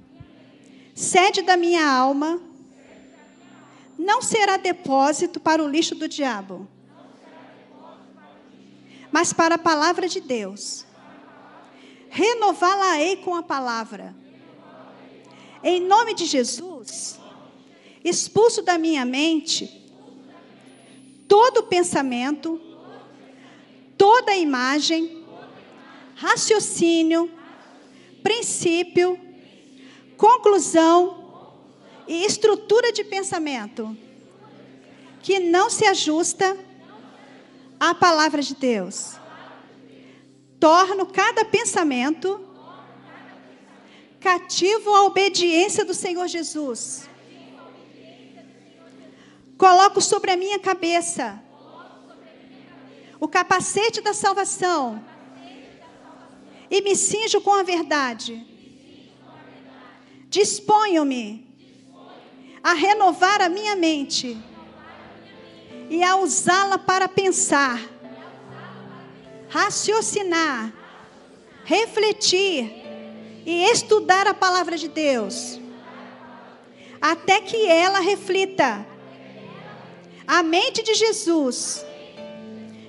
[0.94, 2.40] sede da minha alma,
[3.98, 6.66] não será depósito para o lixo do diabo,
[9.12, 10.87] mas para a palavra de Deus.
[12.09, 14.16] Renová-la-ei com a palavra
[15.62, 17.18] em nome de Jesus,
[18.05, 19.81] expulso da minha mente
[21.31, 22.61] todo pensamento,
[23.96, 25.25] toda imagem,
[26.16, 27.31] raciocínio,
[28.20, 29.16] princípio,
[30.16, 31.55] conclusão
[32.09, 33.96] e estrutura de pensamento
[35.23, 36.59] que não se ajusta
[37.79, 39.15] à palavra de Deus.
[40.58, 42.50] Torno cada pensamento
[44.21, 47.08] cativo à obediência do Senhor Jesus.
[49.56, 51.42] Coloco sobre a minha cabeça
[53.18, 55.04] o capacete da salvação
[56.71, 58.46] e me cinjo com a verdade.
[60.29, 61.46] Disponho-me
[62.62, 64.38] a renovar a minha mente
[65.90, 67.79] e a usá-la para pensar,
[69.48, 70.73] raciocinar,
[71.64, 72.79] refletir
[73.45, 75.61] e estudar a palavra de Deus,
[77.01, 78.87] até que ela reflita
[80.27, 81.85] a mente de Jesus,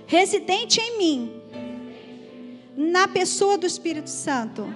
[0.06, 1.42] residente em mim,
[2.76, 4.76] na pessoa do Espírito Santo.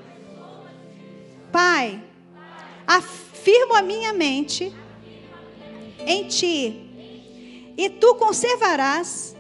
[1.51, 2.01] Pai,
[2.87, 4.73] afirmo a minha mente
[5.99, 6.85] em ti
[7.77, 9.35] e tu conservarás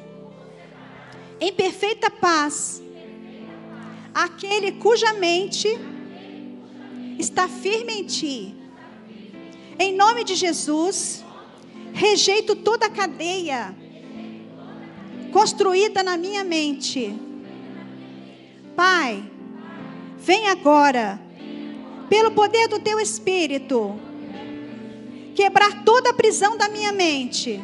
[1.39, 2.81] em perfeita paz
[4.13, 5.77] aquele cuja mente
[7.25, 8.55] está firme em ti.
[9.77, 11.23] Em nome de Jesus,
[11.93, 13.75] rejeito toda cadeia
[15.31, 17.13] construída na minha mente.
[18.75, 19.23] Pai,
[20.17, 21.19] vem agora,
[22.09, 23.99] pelo poder do teu Espírito,
[25.33, 27.61] quebrar toda a prisão da minha mente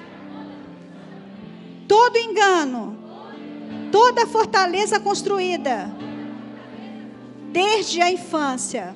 [1.92, 2.98] todo engano,
[3.92, 5.94] toda fortaleza construída
[7.52, 8.96] desde a infância.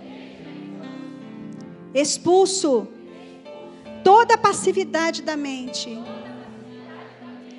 [1.96, 2.88] Expulso
[4.04, 5.98] toda passividade da mente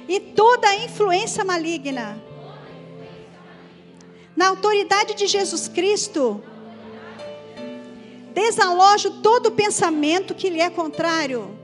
[0.07, 2.23] e toda influência maligna.
[4.37, 6.41] Na autoridade de Jesus Cristo,
[8.33, 11.57] desalojo todo pensamento que lhe é contrário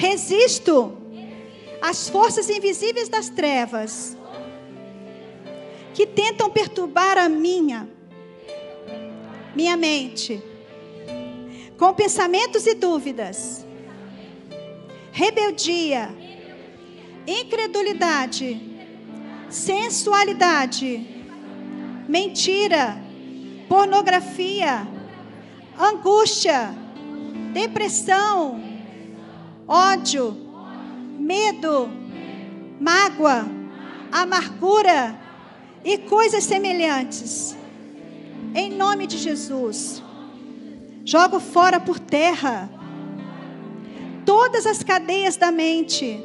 [0.00, 0.96] Resisto
[1.82, 4.16] às forças invisíveis das trevas
[5.92, 7.86] que tentam perturbar a minha
[9.54, 10.42] minha mente
[11.80, 13.66] com pensamentos e dúvidas,
[15.12, 16.10] rebeldia,
[17.26, 18.60] incredulidade,
[19.48, 21.24] sensualidade,
[22.06, 23.02] mentira,
[23.66, 24.86] pornografia,
[25.78, 26.74] angústia,
[27.54, 28.62] depressão,
[29.66, 30.36] ódio,
[31.18, 31.88] medo,
[32.78, 33.46] mágoa,
[34.12, 35.18] amargura
[35.82, 37.56] e coisas semelhantes.
[38.54, 40.02] Em nome de Jesus,
[41.04, 42.68] jogo fora por terra
[44.24, 46.20] todas as cadeias da mente.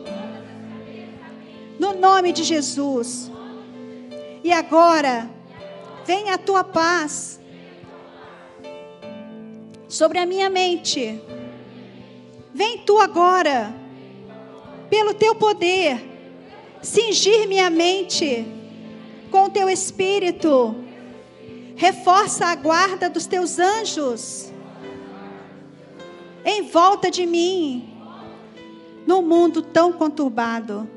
[1.80, 3.32] No nome de Jesus.
[4.43, 5.30] E agora,
[6.05, 7.39] venha a tua paz
[9.88, 11.21] sobre a minha mente
[12.55, 13.76] Vem tu agora,
[14.89, 16.01] pelo teu poder,
[16.82, 18.45] cingir minha mente
[19.30, 20.73] com o teu espírito.
[21.76, 24.51] Reforça a guarda dos teus anjos
[26.43, 27.89] em volta de mim,
[29.05, 30.88] no mundo tão conturbado.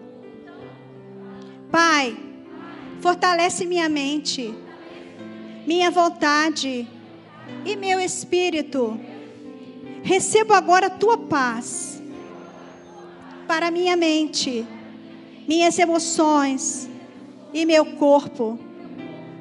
[1.71, 2.17] Pai,
[3.01, 4.55] fortalece minha mente,
[5.67, 6.87] minha vontade
[7.65, 8.99] e meu espírito
[10.09, 12.01] Recebo agora a tua paz
[13.47, 14.67] para minha mente,
[15.47, 16.89] minhas emoções
[17.53, 18.59] e meu corpo.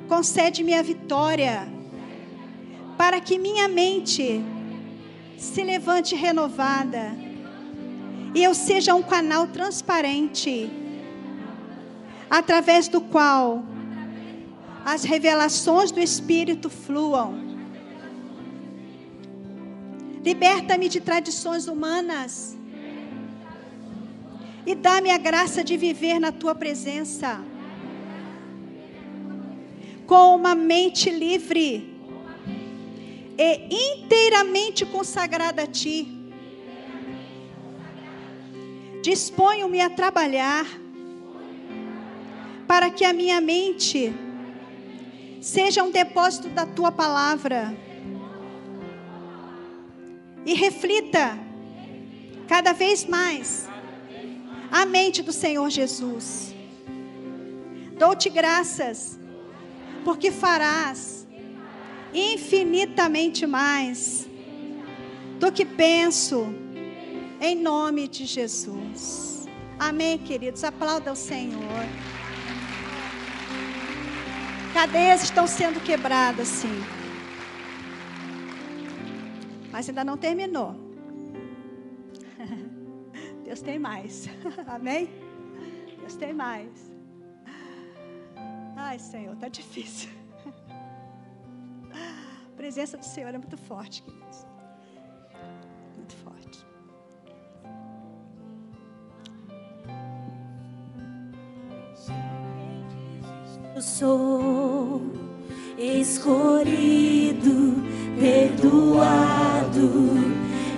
[0.08, 1.68] Concede-me a vitória
[2.98, 4.42] para que minha mente
[5.38, 7.16] se levante renovada
[8.34, 10.70] e eu seja um canal transparente
[12.30, 13.64] através do qual
[14.84, 17.48] as revelações do Espírito fluam
[20.28, 22.58] Liberta-me de tradições humanas.
[24.66, 27.42] E dá-me a graça de viver na tua presença.
[30.08, 31.94] Com uma mente livre
[33.38, 36.08] e inteiramente consagrada a ti.
[39.04, 40.66] Disponho-me a trabalhar
[42.68, 44.14] para que a minha mente
[45.42, 47.78] seja um depósito da tua palavra
[50.46, 51.38] e reflita
[52.48, 53.68] cada vez mais
[54.72, 56.54] a mente do Senhor Jesus.
[57.98, 59.18] Dou-te graças,
[60.08, 61.28] porque farás
[62.14, 64.26] infinitamente mais
[65.38, 66.48] do que penso,
[67.42, 69.46] em nome de Jesus.
[69.78, 70.64] Amém, queridos.
[70.64, 71.84] Aplauda o Senhor.
[74.74, 76.82] Cadeias estão sendo quebradas, sim.
[79.74, 80.74] Mas ainda não terminou.
[83.44, 84.30] Deus tem mais.
[84.68, 85.10] Amém?
[86.00, 86.87] Deus tem mais.
[88.80, 90.12] Ai, Senhor, está difícil.
[92.46, 94.46] A presença do Senhor é muito forte, queridos.
[95.96, 96.66] Muito forte.
[103.76, 105.02] Eu sou
[105.78, 107.76] escolhido
[108.20, 109.92] perdoado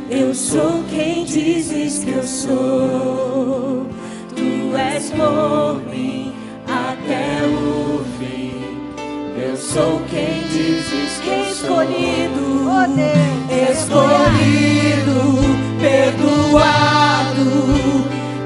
[0.09, 3.85] Eu sou quem dizes que eu sou.
[4.35, 6.18] Tu és por mim
[9.59, 11.43] sou quem dizes que eu.
[11.51, 13.69] Escolhido, oh Deus.
[13.71, 15.19] Escolhido,
[15.79, 17.47] perdoado.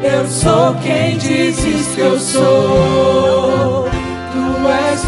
[0.04, 3.88] Eu sou quem dizes que eu sou.
[4.32, 5.06] Tu és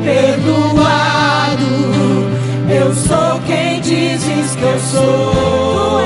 [0.03, 1.71] perdoado.
[2.69, 3.22] Eu sou
[3.93, 6.01] dizes que eu sou.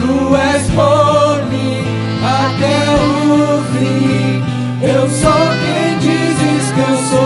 [0.00, 1.82] Tu és por mim
[2.24, 4.40] até o fim.
[4.82, 7.24] Eu sou quem dizes que eu sou.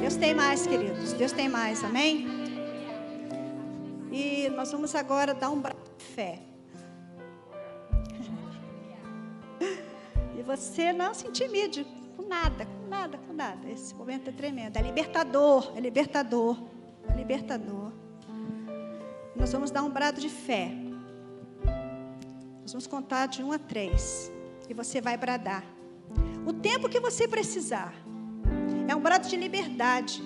[0.00, 1.12] Deus tem mais, queridos.
[1.14, 2.28] Deus tem mais, amém?
[4.12, 6.40] E nós vamos agora dar um braço de fé.
[10.36, 11.86] E você não se intimide
[12.24, 13.70] com nada, com nada, com nada.
[13.70, 14.76] Esse momento é tremendo.
[14.76, 16.56] É libertador, é libertador,
[17.08, 17.92] é libertador.
[19.36, 20.72] Nós vamos dar um brado de fé.
[22.62, 24.32] Nós vamos contar de um a três.
[24.68, 25.62] E você vai bradar.
[26.46, 27.92] O tempo que você precisar.
[28.88, 30.22] É um brado de liberdade.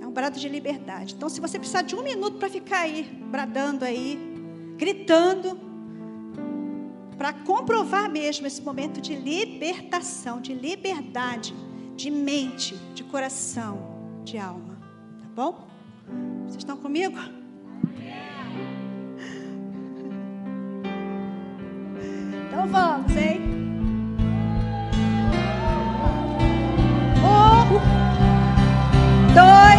[0.00, 1.14] É um brado de liberdade.
[1.14, 4.18] Então, se você precisar de um minuto para ficar aí, bradando aí,
[4.76, 5.58] gritando,
[7.20, 11.54] para comprovar mesmo esse momento de libertação, de liberdade,
[11.94, 14.78] de mente, de coração, de alma.
[15.20, 15.68] Tá bom?
[16.46, 17.18] Vocês estão comigo?
[22.48, 23.40] Então vamos, hein?
[27.22, 27.68] Um,
[29.34, 29.69] dois,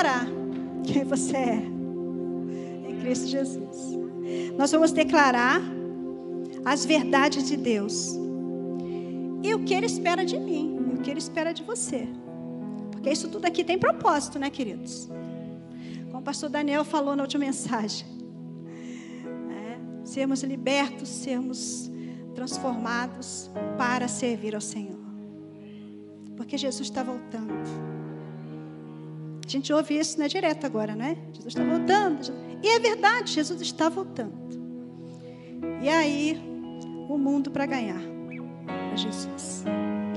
[0.00, 0.26] declarar
[0.82, 1.62] quem você é
[2.88, 3.98] em Cristo Jesus.
[4.56, 5.60] Nós vamos declarar
[6.64, 8.14] as verdades de Deus
[9.42, 12.08] e o que Ele espera de mim, e o que Ele espera de você.
[12.90, 15.08] Porque isso tudo aqui tem propósito, né, queridos?
[16.06, 18.06] Como o pastor Daniel falou na última mensagem.
[19.50, 21.90] É, sermos libertos, sermos
[22.34, 24.98] transformados para servir ao Senhor.
[26.36, 27.99] Porque Jesus está voltando.
[29.50, 31.16] A gente ouve isso né, direto agora, né?
[31.32, 32.32] Jesus está voltando.
[32.62, 34.32] E é verdade, Jesus está voltando.
[35.82, 36.40] E aí,
[37.08, 38.00] o mundo para ganhar
[38.92, 39.64] a Jesus.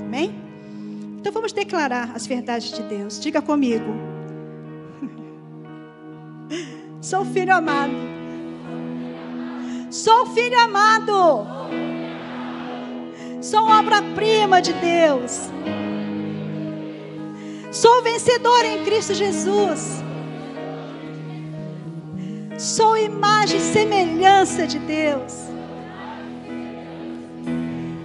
[0.00, 0.32] Amém?
[1.18, 3.18] Então vamos declarar as verdades de Deus.
[3.18, 3.92] Diga comigo.
[7.02, 7.92] Sou filho amado.
[9.90, 11.44] Sou filho amado.
[13.40, 15.50] Sou obra-prima de Deus.
[17.74, 20.00] Sou vencedor em Cristo Jesus.
[22.56, 25.48] Sou imagem e semelhança de Deus.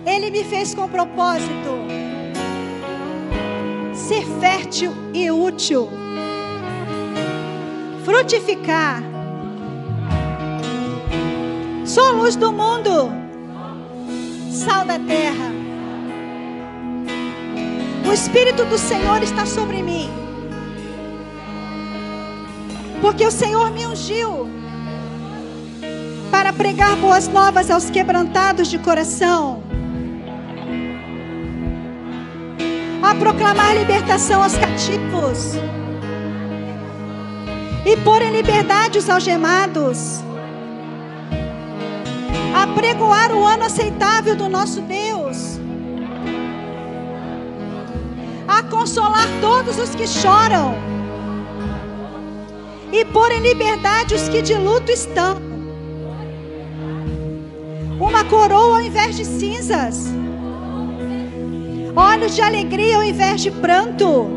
[0.07, 1.69] Ele me fez com propósito
[3.93, 5.87] ser fértil e útil,
[8.03, 9.03] frutificar.
[11.85, 13.11] Sou luz do mundo,
[14.51, 15.58] sal da terra.
[18.09, 20.09] O Espírito do Senhor está sobre mim.
[23.01, 24.49] Porque o Senhor me ungiu
[26.31, 29.61] para pregar boas novas aos quebrantados de coração,
[33.03, 35.53] a proclamar libertação aos cativos.
[37.85, 40.23] E pôr em liberdade os algemados,
[42.55, 45.18] a pregoar o ano aceitável do nosso Deus,
[48.69, 50.75] consolar todos os que choram
[52.91, 55.37] e pôr em liberdade os que de luto estão.
[57.99, 60.07] Uma coroa ao invés de cinzas,
[61.95, 64.27] olhos de alegria ao invés de pranto,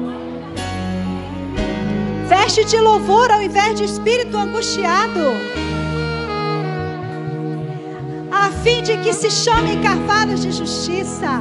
[2.28, 5.20] veste de louvor ao invés de espírito angustiado,
[8.32, 11.40] a fim de que se chamem carvalhos de justiça,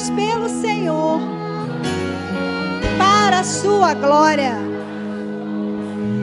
[0.00, 1.20] plantados pelo Senhor
[2.96, 4.54] para a sua glória.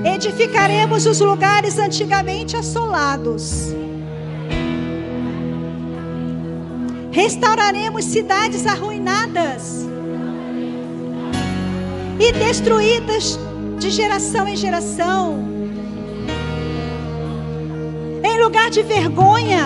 [0.04, 3.76] Edificaremos os lugares antigamente assolados.
[7.12, 9.86] Restauraremos cidades arruinadas
[12.20, 13.40] e destruídas
[13.80, 15.46] de geração em geração.
[18.24, 19.66] Em lugar de vergonha,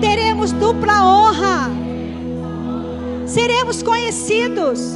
[0.00, 1.83] teremos dupla honra.
[3.34, 4.92] Seremos conhecidos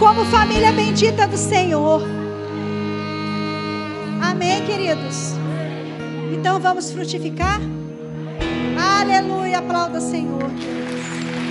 [0.00, 2.02] como família bendita do Senhor.
[4.20, 5.34] Amém, queridos?
[6.32, 7.60] Então vamos frutificar?
[8.76, 10.50] Aleluia, aplauda o Senhor.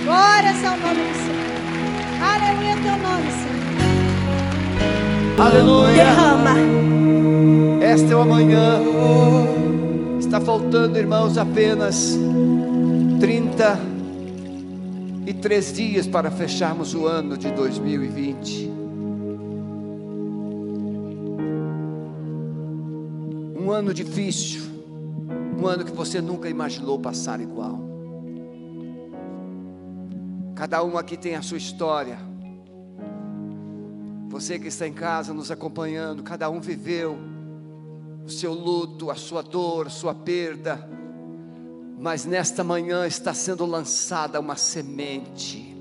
[0.04, 1.46] Glórias ao nome do Senhor.
[2.22, 3.56] Aleluia, teu nome, Senhor.
[5.40, 6.04] Aleluia.
[6.04, 6.54] Derrama.
[7.82, 8.82] Esta é uma manhã.
[10.20, 12.14] Está faltando, irmãos, apenas
[15.26, 18.70] 33 dias para fecharmos o ano de 2020.
[23.58, 24.62] Um ano difícil.
[25.60, 27.80] Um ano que você nunca imaginou passar igual.
[30.54, 32.18] Cada um aqui tem a sua história.
[34.28, 37.18] Você que está em casa nos acompanhando, cada um viveu
[38.24, 40.88] o seu luto, a sua dor, a sua perda.
[41.98, 45.74] Mas nesta manhã está sendo lançada uma semente.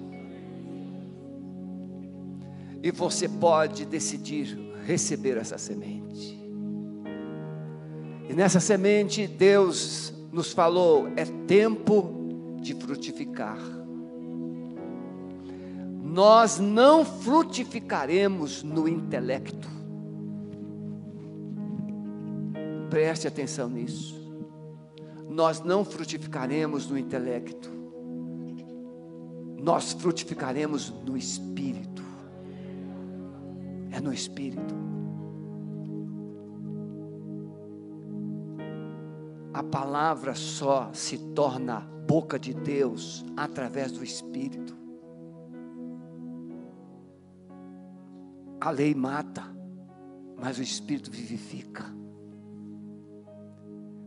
[2.82, 6.39] E você pode decidir receber essa semente.
[8.30, 13.59] E nessa semente, Deus nos falou: é tempo de frutificar.
[16.01, 19.68] Nós não frutificaremos no intelecto.
[22.89, 24.24] Preste atenção nisso.
[25.30, 27.69] Nós não frutificaremos no intelecto.
[29.61, 32.03] Nós frutificaremos no espírito.
[33.91, 34.76] É no espírito.
[39.53, 44.76] A palavra só se torna boca de Deus através do espírito.
[48.59, 49.43] A lei mata,
[50.38, 51.86] mas o espírito vivifica.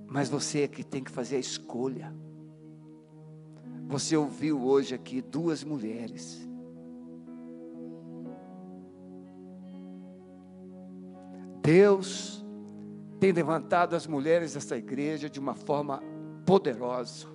[0.08, 2.12] Mas você é que tem que fazer a escolha.
[3.86, 6.48] Você ouviu hoje aqui duas mulheres.
[11.62, 12.42] Deus
[13.20, 16.02] tem levantado as mulheres desta igreja de uma forma
[16.46, 17.26] poderosa.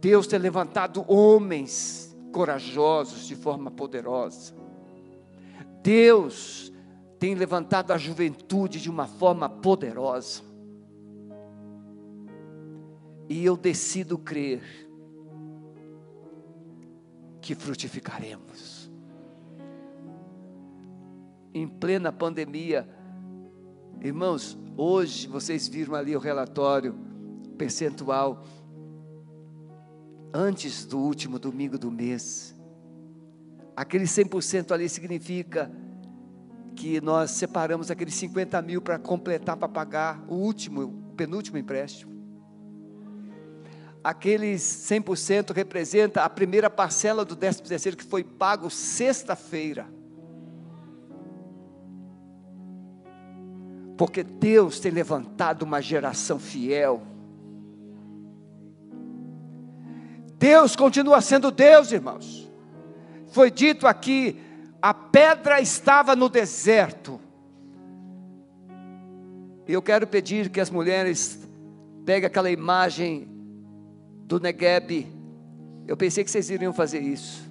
[0.00, 4.52] Deus tem levantado homens corajosos de forma poderosa.
[5.80, 6.72] Deus
[7.20, 10.51] tem levantado a juventude de uma forma poderosa.
[13.32, 14.60] E eu decido crer
[17.40, 18.92] que frutificaremos.
[21.54, 22.86] Em plena pandemia,
[24.02, 26.94] irmãos, hoje vocês viram ali o relatório
[27.56, 28.44] percentual
[30.34, 32.54] antes do último domingo do mês.
[33.74, 35.72] Aquele 100% ali significa
[36.76, 42.11] que nós separamos aqueles 50 mil para completar, para pagar o último, o penúltimo empréstimo.
[44.04, 49.86] Aqueles 100% representa a primeira parcela do 13 terceiro que foi pago sexta-feira.
[53.96, 57.02] Porque Deus tem levantado uma geração fiel.
[60.36, 62.50] Deus continua sendo Deus, irmãos.
[63.28, 64.40] Foi dito aqui:
[64.80, 67.20] a pedra estava no deserto.
[69.68, 71.38] Eu quero pedir que as mulheres
[72.04, 73.28] peguem aquela imagem
[74.32, 75.06] do Negueb.
[75.86, 77.50] Eu pensei que vocês iriam fazer isso.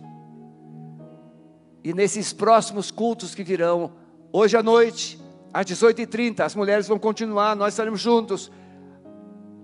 [1.84, 3.92] E nesses próximos cultos que virão,
[4.34, 5.20] hoje à noite,
[5.54, 8.52] às 18h30, as mulheres vão continuar, nós estaremos juntos.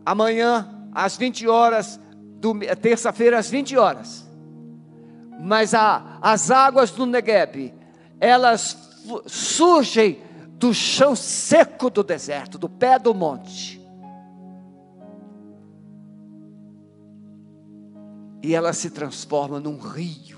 [0.05, 1.99] Amanhã, às 20 horas,
[2.82, 4.28] terça-feira, às 20 horas.
[5.39, 7.74] Mas a, as águas do Negueb,
[8.20, 8.78] elas
[9.26, 13.76] surgem do chão seco do deserto, do pé do monte.
[18.42, 20.38] E elas se transformam num rio.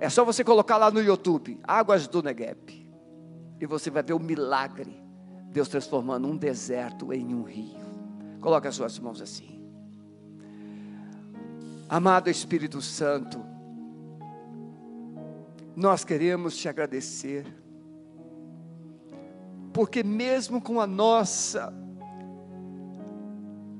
[0.00, 2.88] É só você colocar lá no YouTube, Águas do Negueb,
[3.60, 4.96] e você vai ver o milagre,
[5.52, 7.78] Deus transformando um deserto em um rio.
[8.40, 9.60] Coloque as suas mãos assim.
[11.86, 13.44] Amado Espírito Santo,
[15.76, 17.44] nós queremos te agradecer,
[19.72, 21.74] porque mesmo com a nossa,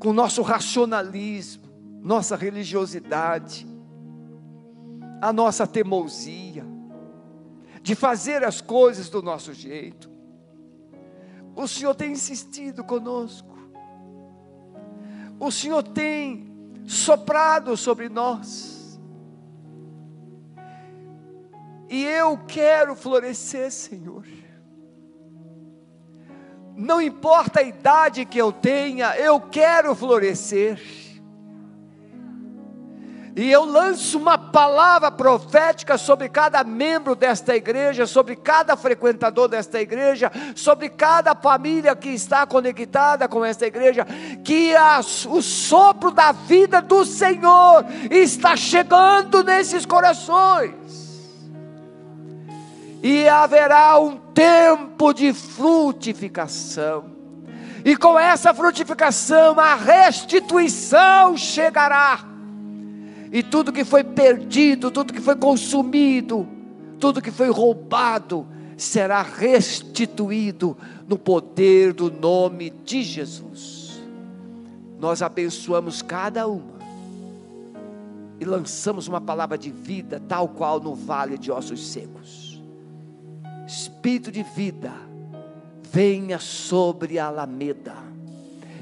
[0.00, 1.62] com nosso racionalismo,
[2.02, 3.66] nossa religiosidade,
[5.20, 6.64] a nossa teimosia,
[7.82, 10.10] de fazer as coisas do nosso jeito.
[11.54, 13.54] O Senhor tem insistido conosco,
[15.38, 16.50] o Senhor tem
[16.86, 18.98] soprado sobre nós,
[21.90, 24.24] e eu quero florescer, Senhor.
[26.80, 30.80] Não importa a idade que eu tenha, eu quero florescer.
[33.36, 39.78] E eu lanço uma palavra profética sobre cada membro desta igreja, sobre cada frequentador desta
[39.78, 44.06] igreja, sobre cada família que está conectada com esta igreja,
[44.42, 44.72] que
[45.28, 51.09] o sopro da vida do Senhor está chegando nesses corações.
[53.02, 57.04] E haverá um tempo de frutificação.
[57.84, 62.30] E com essa frutificação, a restituição chegará
[63.32, 66.48] e tudo que foi perdido, tudo que foi consumido,
[66.98, 68.46] tudo que foi roubado,
[68.76, 70.76] será restituído
[71.06, 74.00] no poder do nome de Jesus.
[74.98, 76.80] Nós abençoamos cada uma
[78.40, 82.49] e lançamos uma palavra de vida, tal qual no vale de ossos secos.
[83.70, 84.92] Espírito de vida,
[85.92, 87.94] venha sobre a Alameda.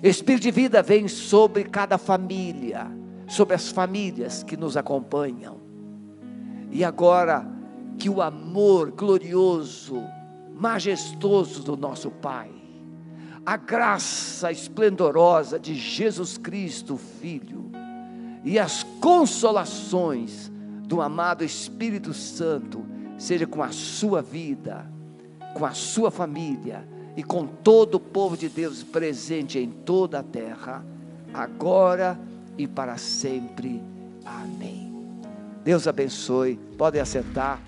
[0.03, 5.59] Espírito de vida vem sobre cada família sobre as famílias que nos acompanham.
[6.71, 7.47] E agora,
[7.99, 10.03] que o amor glorioso,
[10.55, 12.51] majestoso do nosso Pai,
[13.45, 17.71] a graça esplendorosa de Jesus Cristo, Filho,
[18.45, 20.51] e as consolações
[20.85, 22.85] do amado Espírito Santo,
[23.19, 24.87] seja com a sua vida,
[25.55, 30.23] com a sua família e com todo o povo de Deus presente em toda a
[30.23, 30.85] terra,
[31.35, 32.19] agora
[32.57, 33.83] e para sempre.
[34.25, 34.93] Amém.
[35.65, 36.59] Deus abençoe.
[36.79, 37.61] Podem acertar.